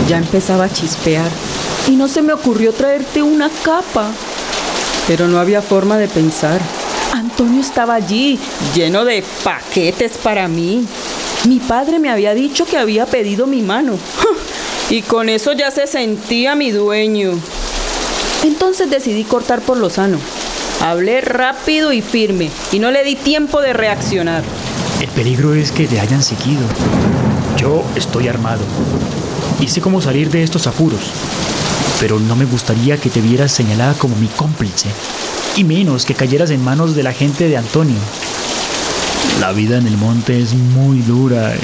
Ya 0.08 0.18
empezaba 0.18 0.64
a 0.64 0.72
chispear 0.72 1.30
y 1.88 1.96
no 1.96 2.08
se 2.08 2.22
me 2.22 2.32
ocurrió 2.32 2.72
traerte 2.72 3.22
una 3.22 3.48
capa. 3.64 4.10
Pero 5.06 5.28
no 5.28 5.38
había 5.38 5.62
forma 5.62 5.98
de 5.98 6.08
pensar. 6.08 6.60
Estaba 7.40 7.94
allí, 7.94 8.38
lleno 8.74 9.06
de 9.06 9.24
paquetes 9.42 10.18
para 10.18 10.46
mí. 10.46 10.86
Mi 11.48 11.58
padre 11.58 11.98
me 11.98 12.10
había 12.10 12.34
dicho 12.34 12.66
que 12.66 12.76
había 12.76 13.06
pedido 13.06 13.46
mi 13.46 13.62
mano. 13.62 13.94
Y 14.90 15.02
con 15.02 15.28
eso 15.28 15.52
ya 15.52 15.70
se 15.70 15.86
sentía 15.86 16.56
mi 16.56 16.72
dueño. 16.72 17.38
Entonces 18.42 18.90
decidí 18.90 19.22
cortar 19.22 19.60
por 19.60 19.76
lo 19.76 19.88
sano. 19.88 20.18
Hablé 20.80 21.20
rápido 21.20 21.92
y 21.92 22.02
firme 22.02 22.50
y 22.72 22.80
no 22.80 22.90
le 22.90 23.04
di 23.04 23.14
tiempo 23.14 23.60
de 23.60 23.72
reaccionar. 23.72 24.42
El 25.00 25.08
peligro 25.10 25.54
es 25.54 25.70
que 25.70 25.86
te 25.86 26.00
hayan 26.00 26.24
seguido. 26.24 26.62
Yo 27.56 27.84
estoy 27.94 28.26
armado 28.26 28.62
y 29.60 29.68
sé 29.68 29.80
cómo 29.80 30.00
salir 30.00 30.28
de 30.28 30.42
estos 30.42 30.66
apuros, 30.66 31.00
pero 32.00 32.18
no 32.18 32.34
me 32.34 32.46
gustaría 32.46 32.96
que 32.98 33.10
te 33.10 33.20
vieras 33.20 33.52
señalada 33.52 33.94
como 33.94 34.16
mi 34.16 34.26
cómplice, 34.28 34.88
y 35.56 35.64
menos 35.64 36.04
que 36.04 36.14
cayeras 36.14 36.50
en 36.50 36.64
manos 36.64 36.94
de 36.94 37.02
la 37.02 37.12
gente 37.12 37.48
de 37.48 37.56
Antonio. 37.56 37.98
La 39.40 39.52
vida 39.52 39.78
en 39.78 39.86
el 39.86 39.96
monte 39.96 40.40
es 40.40 40.54
muy 40.54 41.00
dura. 41.00 41.54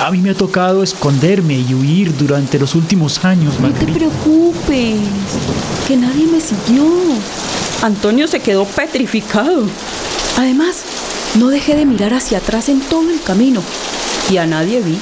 A 0.00 0.10
mí 0.10 0.18
me 0.18 0.30
ha 0.30 0.34
tocado 0.34 0.82
esconderme 0.82 1.54
y 1.54 1.74
huir 1.74 2.16
durante 2.16 2.58
los 2.58 2.74
últimos 2.74 3.24
años, 3.24 3.54
No 3.60 3.68
te 3.68 3.84
Margarita. 3.86 3.98
preocupes, 3.98 4.98
que 5.86 5.96
nadie 5.96 6.26
me 6.26 6.40
siguió. 6.40 6.84
Antonio 7.82 8.26
se 8.28 8.40
quedó 8.40 8.64
petrificado. 8.64 9.64
Además, 10.36 10.76
no 11.36 11.48
dejé 11.48 11.74
de 11.76 11.84
mirar 11.84 12.14
hacia 12.14 12.38
atrás 12.38 12.68
en 12.68 12.80
todo 12.80 13.10
el 13.10 13.20
camino 13.22 13.62
y 14.30 14.36
a 14.36 14.46
nadie 14.46 14.80
vi. 14.80 14.98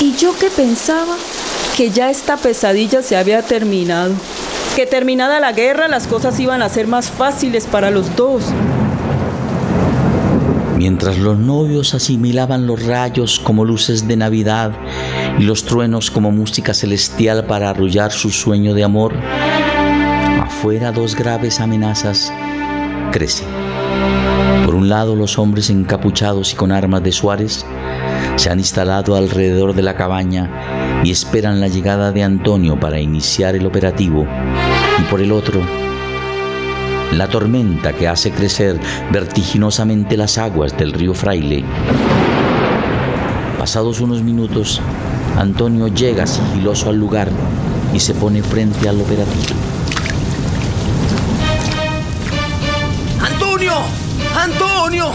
Y 0.00 0.14
yo 0.16 0.36
que 0.38 0.48
pensaba 0.50 1.16
que 1.78 1.90
ya 1.92 2.10
esta 2.10 2.36
pesadilla 2.36 3.02
se 3.02 3.16
había 3.16 3.40
terminado, 3.42 4.12
que 4.74 4.84
terminada 4.84 5.38
la 5.38 5.52
guerra 5.52 5.86
las 5.86 6.08
cosas 6.08 6.40
iban 6.40 6.60
a 6.60 6.68
ser 6.68 6.88
más 6.88 7.08
fáciles 7.08 7.68
para 7.68 7.92
los 7.92 8.16
dos. 8.16 8.42
Mientras 10.76 11.18
los 11.18 11.38
novios 11.38 11.94
asimilaban 11.94 12.66
los 12.66 12.84
rayos 12.84 13.38
como 13.38 13.64
luces 13.64 14.08
de 14.08 14.16
Navidad 14.16 14.72
y 15.38 15.44
los 15.44 15.62
truenos 15.62 16.10
como 16.10 16.32
música 16.32 16.74
celestial 16.74 17.44
para 17.44 17.70
arrullar 17.70 18.10
su 18.10 18.30
sueño 18.30 18.74
de 18.74 18.82
amor, 18.82 19.14
afuera 20.42 20.90
dos 20.90 21.14
graves 21.14 21.60
amenazas 21.60 22.32
crecen. 23.12 23.46
Por 24.66 24.74
un 24.74 24.88
lado, 24.88 25.14
los 25.14 25.38
hombres 25.38 25.70
encapuchados 25.70 26.52
y 26.52 26.56
con 26.56 26.72
armas 26.72 27.04
de 27.04 27.12
Suárez 27.12 27.64
se 28.34 28.50
han 28.50 28.58
instalado 28.58 29.14
alrededor 29.14 29.74
de 29.74 29.82
la 29.82 29.94
cabaña 29.94 30.77
y 31.04 31.10
esperan 31.10 31.60
la 31.60 31.68
llegada 31.68 32.12
de 32.12 32.22
Antonio 32.22 32.78
para 32.78 33.00
iniciar 33.00 33.54
el 33.54 33.66
operativo. 33.66 34.26
Y 34.98 35.02
por 35.10 35.20
el 35.20 35.32
otro, 35.32 35.60
la 37.12 37.28
tormenta 37.28 37.92
que 37.92 38.08
hace 38.08 38.30
crecer 38.30 38.78
vertiginosamente 39.10 40.16
las 40.16 40.38
aguas 40.38 40.76
del 40.76 40.92
río 40.92 41.14
Fraile. 41.14 41.64
Pasados 43.58 44.00
unos 44.00 44.22
minutos, 44.22 44.80
Antonio 45.36 45.88
llega 45.88 46.26
sigiloso 46.26 46.90
al 46.90 46.96
lugar 46.96 47.28
y 47.92 48.00
se 48.00 48.14
pone 48.14 48.42
frente 48.42 48.88
al 48.88 49.00
operativo. 49.00 49.54
¡Antonio! 53.24 53.72
¡Antonio! 54.36 55.10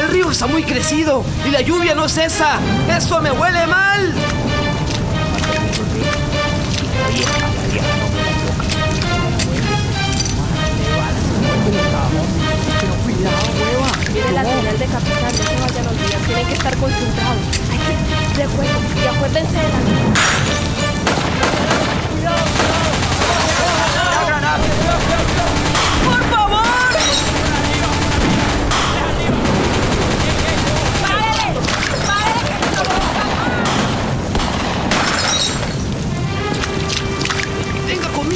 El 0.00 0.08
río 0.08 0.30
está 0.30 0.46
muy 0.46 0.62
crecido 0.62 1.24
y 1.46 1.50
la 1.50 1.60
lluvia 1.60 1.94
no 1.94 2.08
cesa. 2.08 2.58
¡Eso 2.88 3.20
me 3.20 3.30
huele 3.30 3.66
mal! 3.66 4.14
Mire 14.12 14.32
la 14.32 14.44
señal 14.44 14.78
de 14.78 14.86
capitán, 14.86 15.32
no 15.36 15.44
se 15.44 15.56
vayan 15.60 15.86
a 15.86 15.90
olvidar, 15.90 16.20
tienen 16.26 16.46
que 16.46 16.54
estar 16.54 16.76
concentrados. 16.76 17.42
Hay 17.70 17.78
que, 17.78 17.94
de 18.36 18.42
acuerdo, 18.44 18.78
y 19.02 19.06
acuérdense 19.06 19.56
de 19.56 19.62
la... 19.62 19.78
¡Por 26.04 26.22
favor! 26.30 26.87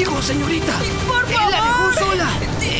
Conmigo, 0.04 0.22
señorita. 0.22 0.72
Por 1.06 1.24
Él 1.24 1.50
la 1.50 1.56
dejó 1.56 1.90
favor. 1.92 1.94
sola. 1.94 2.24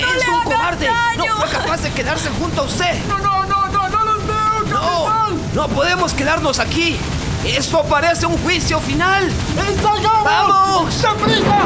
No 0.01 0.09
es 0.14 0.27
le 0.27 0.33
un 0.33 0.41
cobarde. 0.45 0.87
daño. 0.87 1.25
No 1.27 1.37
fue 1.37 1.49
capaz 1.51 1.83
de 1.83 1.91
quedarse 1.93 2.29
junto 2.39 2.62
a 2.62 2.64
usted. 2.64 3.05
No, 3.07 3.18
no, 3.18 3.45
no, 3.45 3.68
no, 3.68 3.89
no 3.89 4.05
los 4.05 4.27
veo, 4.27 4.64
No, 4.70 5.31
no 5.55 5.68
podemos 5.68 6.12
quedarnos 6.14 6.59
aquí. 6.59 6.97
Eso 7.45 7.83
parece 7.85 8.27
un 8.27 8.39
juicio 8.39 8.79
final. 8.81 9.29
¡Ensayamos! 9.68 10.25
¡Vamos! 10.25 10.95
¡Deprisa! 11.03 11.59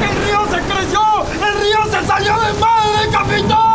¡Que 0.00 0.08
el 0.10 0.24
río 0.24 0.46
se 0.50 0.60
creció! 0.60 1.02
¡El 1.46 1.60
río 1.60 2.00
se 2.00 2.06
salió 2.06 2.38
de 2.40 2.52
madre, 2.54 3.10
capitán! 3.10 3.71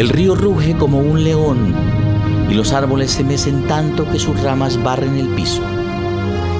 El 0.00 0.08
río 0.08 0.34
ruge 0.34 0.74
como 0.78 0.98
un 0.98 1.24
león 1.24 1.74
y 2.48 2.54
los 2.54 2.72
árboles 2.72 3.10
se 3.10 3.22
mecen 3.22 3.66
tanto 3.66 4.10
que 4.10 4.18
sus 4.18 4.40
ramas 4.40 4.82
barren 4.82 5.18
el 5.18 5.28
piso. 5.28 5.60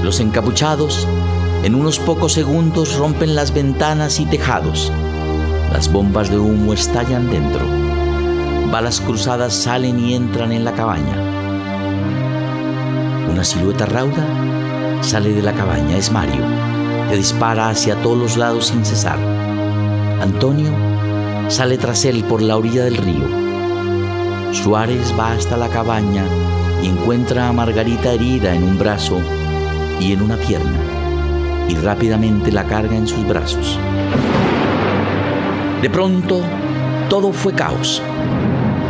Los 0.04 0.20
encapuchados 0.20 1.08
en 1.62 1.74
unos 1.74 1.98
pocos 1.98 2.34
segundos 2.34 2.96
rompen 2.96 3.34
las 3.34 3.54
ventanas 3.54 4.20
y 4.20 4.26
tejados. 4.26 4.92
Las 5.72 5.90
bombas 5.90 6.28
de 6.28 6.38
humo 6.38 6.74
estallan 6.74 7.30
dentro. 7.30 7.64
Balas 8.70 9.00
cruzadas 9.00 9.54
salen 9.54 9.98
y 9.98 10.14
entran 10.14 10.52
en 10.52 10.62
la 10.62 10.74
cabaña. 10.74 11.16
Una 13.32 13.42
silueta 13.42 13.86
rauda 13.86 15.00
sale 15.00 15.32
de 15.32 15.40
la 15.40 15.54
cabaña. 15.54 15.96
Es 15.96 16.12
Mario, 16.12 16.44
que 17.08 17.16
dispara 17.16 17.70
hacia 17.70 17.94
todos 18.02 18.18
los 18.18 18.36
lados 18.36 18.66
sin 18.66 18.84
cesar. 18.84 19.18
Antonio 20.20 20.89
sale 21.50 21.78
tras 21.78 22.04
él 22.04 22.22
por 22.24 22.42
la 22.42 22.56
orilla 22.56 22.84
del 22.84 22.96
río. 22.96 23.26
Suárez 24.52 25.12
va 25.18 25.32
hasta 25.32 25.56
la 25.56 25.68
cabaña 25.68 26.24
y 26.80 26.86
encuentra 26.86 27.48
a 27.48 27.52
Margarita 27.52 28.12
herida 28.12 28.54
en 28.54 28.62
un 28.62 28.78
brazo 28.78 29.20
y 29.98 30.12
en 30.12 30.22
una 30.22 30.36
pierna, 30.36 30.78
y 31.68 31.74
rápidamente 31.74 32.52
la 32.52 32.64
carga 32.64 32.96
en 32.96 33.06
sus 33.06 33.26
brazos. 33.26 33.78
De 35.82 35.90
pronto, 35.90 36.40
todo 37.08 37.32
fue 37.32 37.52
caos. 37.52 38.00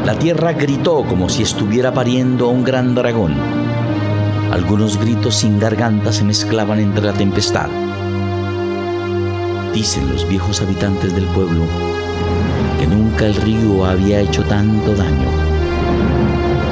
La 0.04 0.18
tierra 0.18 0.52
gritó 0.52 1.04
como 1.04 1.28
si 1.30 1.42
estuviera 1.42 1.92
pariendo 1.92 2.46
a 2.46 2.50
un 2.50 2.62
gran 2.62 2.94
dragón. 2.94 3.34
Algunos 4.52 4.98
gritos 4.98 5.36
sin 5.36 5.58
garganta 5.58 6.12
se 6.12 6.24
mezclaban 6.24 6.78
entre 6.78 7.04
la 7.04 7.12
tempestad. 7.14 7.68
Dicen 9.72 10.10
los 10.10 10.28
viejos 10.28 10.60
habitantes 10.60 11.14
del 11.14 11.24
pueblo 11.26 11.64
nunca 13.10 13.26
el 13.26 13.34
río 13.34 13.84
había 13.84 14.20
hecho 14.20 14.44
tanto 14.44 14.94
daño. 14.94 15.28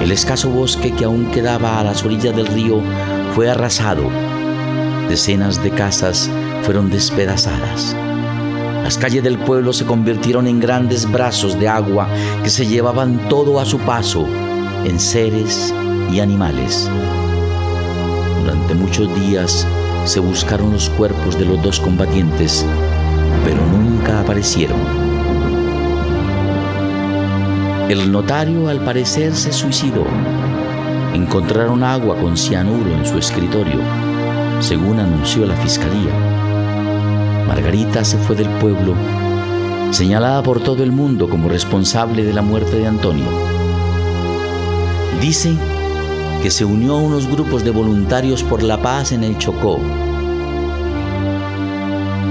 El 0.00 0.12
escaso 0.12 0.50
bosque 0.50 0.92
que 0.92 1.04
aún 1.04 1.30
quedaba 1.32 1.80
a 1.80 1.84
las 1.84 2.04
orillas 2.04 2.34
del 2.36 2.46
río 2.46 2.80
fue 3.34 3.50
arrasado. 3.50 4.08
Decenas 5.08 5.62
de 5.62 5.70
casas 5.70 6.30
fueron 6.62 6.90
despedazadas. 6.90 7.96
Las 8.82 8.98
calles 8.98 9.22
del 9.24 9.38
pueblo 9.38 9.72
se 9.72 9.84
convirtieron 9.84 10.46
en 10.46 10.60
grandes 10.60 11.10
brazos 11.10 11.58
de 11.58 11.68
agua 11.68 12.08
que 12.42 12.50
se 12.50 12.66
llevaban 12.66 13.28
todo 13.28 13.58
a 13.58 13.64
su 13.64 13.78
paso, 13.78 14.26
en 14.84 15.00
seres 15.00 15.74
y 16.12 16.20
animales. 16.20 16.88
Durante 18.42 18.74
muchos 18.74 19.12
días 19.20 19.66
se 20.04 20.20
buscaron 20.20 20.72
los 20.72 20.88
cuerpos 20.90 21.38
de 21.38 21.46
los 21.46 21.60
dos 21.62 21.80
combatientes, 21.80 22.64
pero 23.44 23.60
nunca 23.66 24.20
aparecieron. 24.20 25.07
El 27.88 28.12
notario 28.12 28.68
al 28.68 28.84
parecer 28.84 29.34
se 29.34 29.50
suicidó. 29.50 30.04
Encontraron 31.14 31.82
agua 31.82 32.18
con 32.18 32.36
cianuro 32.36 32.90
en 32.92 33.06
su 33.06 33.16
escritorio, 33.16 33.80
según 34.60 35.00
anunció 35.00 35.46
la 35.46 35.56
fiscalía. 35.56 36.12
Margarita 37.46 38.04
se 38.04 38.18
fue 38.18 38.36
del 38.36 38.50
pueblo, 38.58 38.92
señalada 39.90 40.42
por 40.42 40.60
todo 40.60 40.82
el 40.82 40.92
mundo 40.92 41.30
como 41.30 41.48
responsable 41.48 42.24
de 42.24 42.34
la 42.34 42.42
muerte 42.42 42.76
de 42.76 42.86
Antonio. 42.86 43.24
Dice 45.22 45.54
que 46.42 46.50
se 46.50 46.66
unió 46.66 46.96
a 46.96 47.00
unos 47.00 47.26
grupos 47.26 47.64
de 47.64 47.70
voluntarios 47.70 48.42
por 48.42 48.62
la 48.62 48.82
paz 48.82 49.12
en 49.12 49.24
el 49.24 49.38
Chocó. 49.38 49.80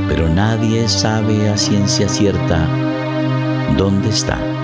Pero 0.07 0.29
nadie 0.29 0.87
sabe 0.87 1.49
a 1.49 1.57
ciencia 1.57 2.07
cierta 2.07 2.67
dónde 3.75 4.09
está. 4.09 4.56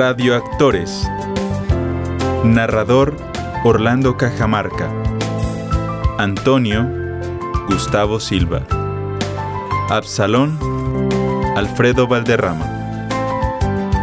Radioactores. 0.00 1.06
Narrador 2.42 3.14
Orlando 3.64 4.16
Cajamarca. 4.16 4.88
Antonio 6.16 6.88
Gustavo 7.68 8.18
Silva. 8.18 8.62
Absalón 9.90 10.58
Alfredo 11.54 12.06
Valderrama. 12.06 12.64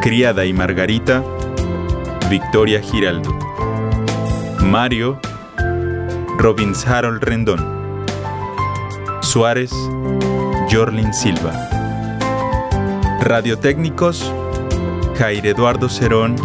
Criada 0.03 0.45
y 0.45 0.53
Margarita 0.53 1.23
Victoria 2.29 2.79
Giraldo. 2.79 3.35
Mario 4.59 5.19
Robbins 6.37 6.85
Harold 6.85 7.23
Rendón. 7.23 8.05
Suárez 9.21 9.71
Jorlin 10.69 11.11
Silva. 11.11 11.53
Radiotécnicos 13.19 14.31
Jair 15.17 15.47
Eduardo 15.47 15.89
Cerón 15.89 16.35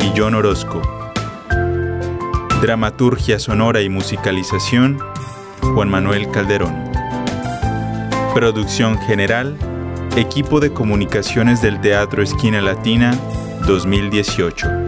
y 0.00 0.12
John 0.14 0.34
Orozco. 0.34 0.82
Dramaturgia 2.60 3.38
sonora 3.38 3.80
y 3.80 3.88
musicalización, 3.88 4.98
Juan 5.62 5.88
Manuel 5.88 6.30
Calderón. 6.30 6.74
Producción 8.34 8.98
general, 8.98 9.56
Equipo 10.14 10.60
de 10.60 10.74
Comunicaciones 10.74 11.62
del 11.62 11.80
Teatro 11.80 12.22
Esquina 12.22 12.60
Latina 12.60 13.16
2018. 13.66 14.85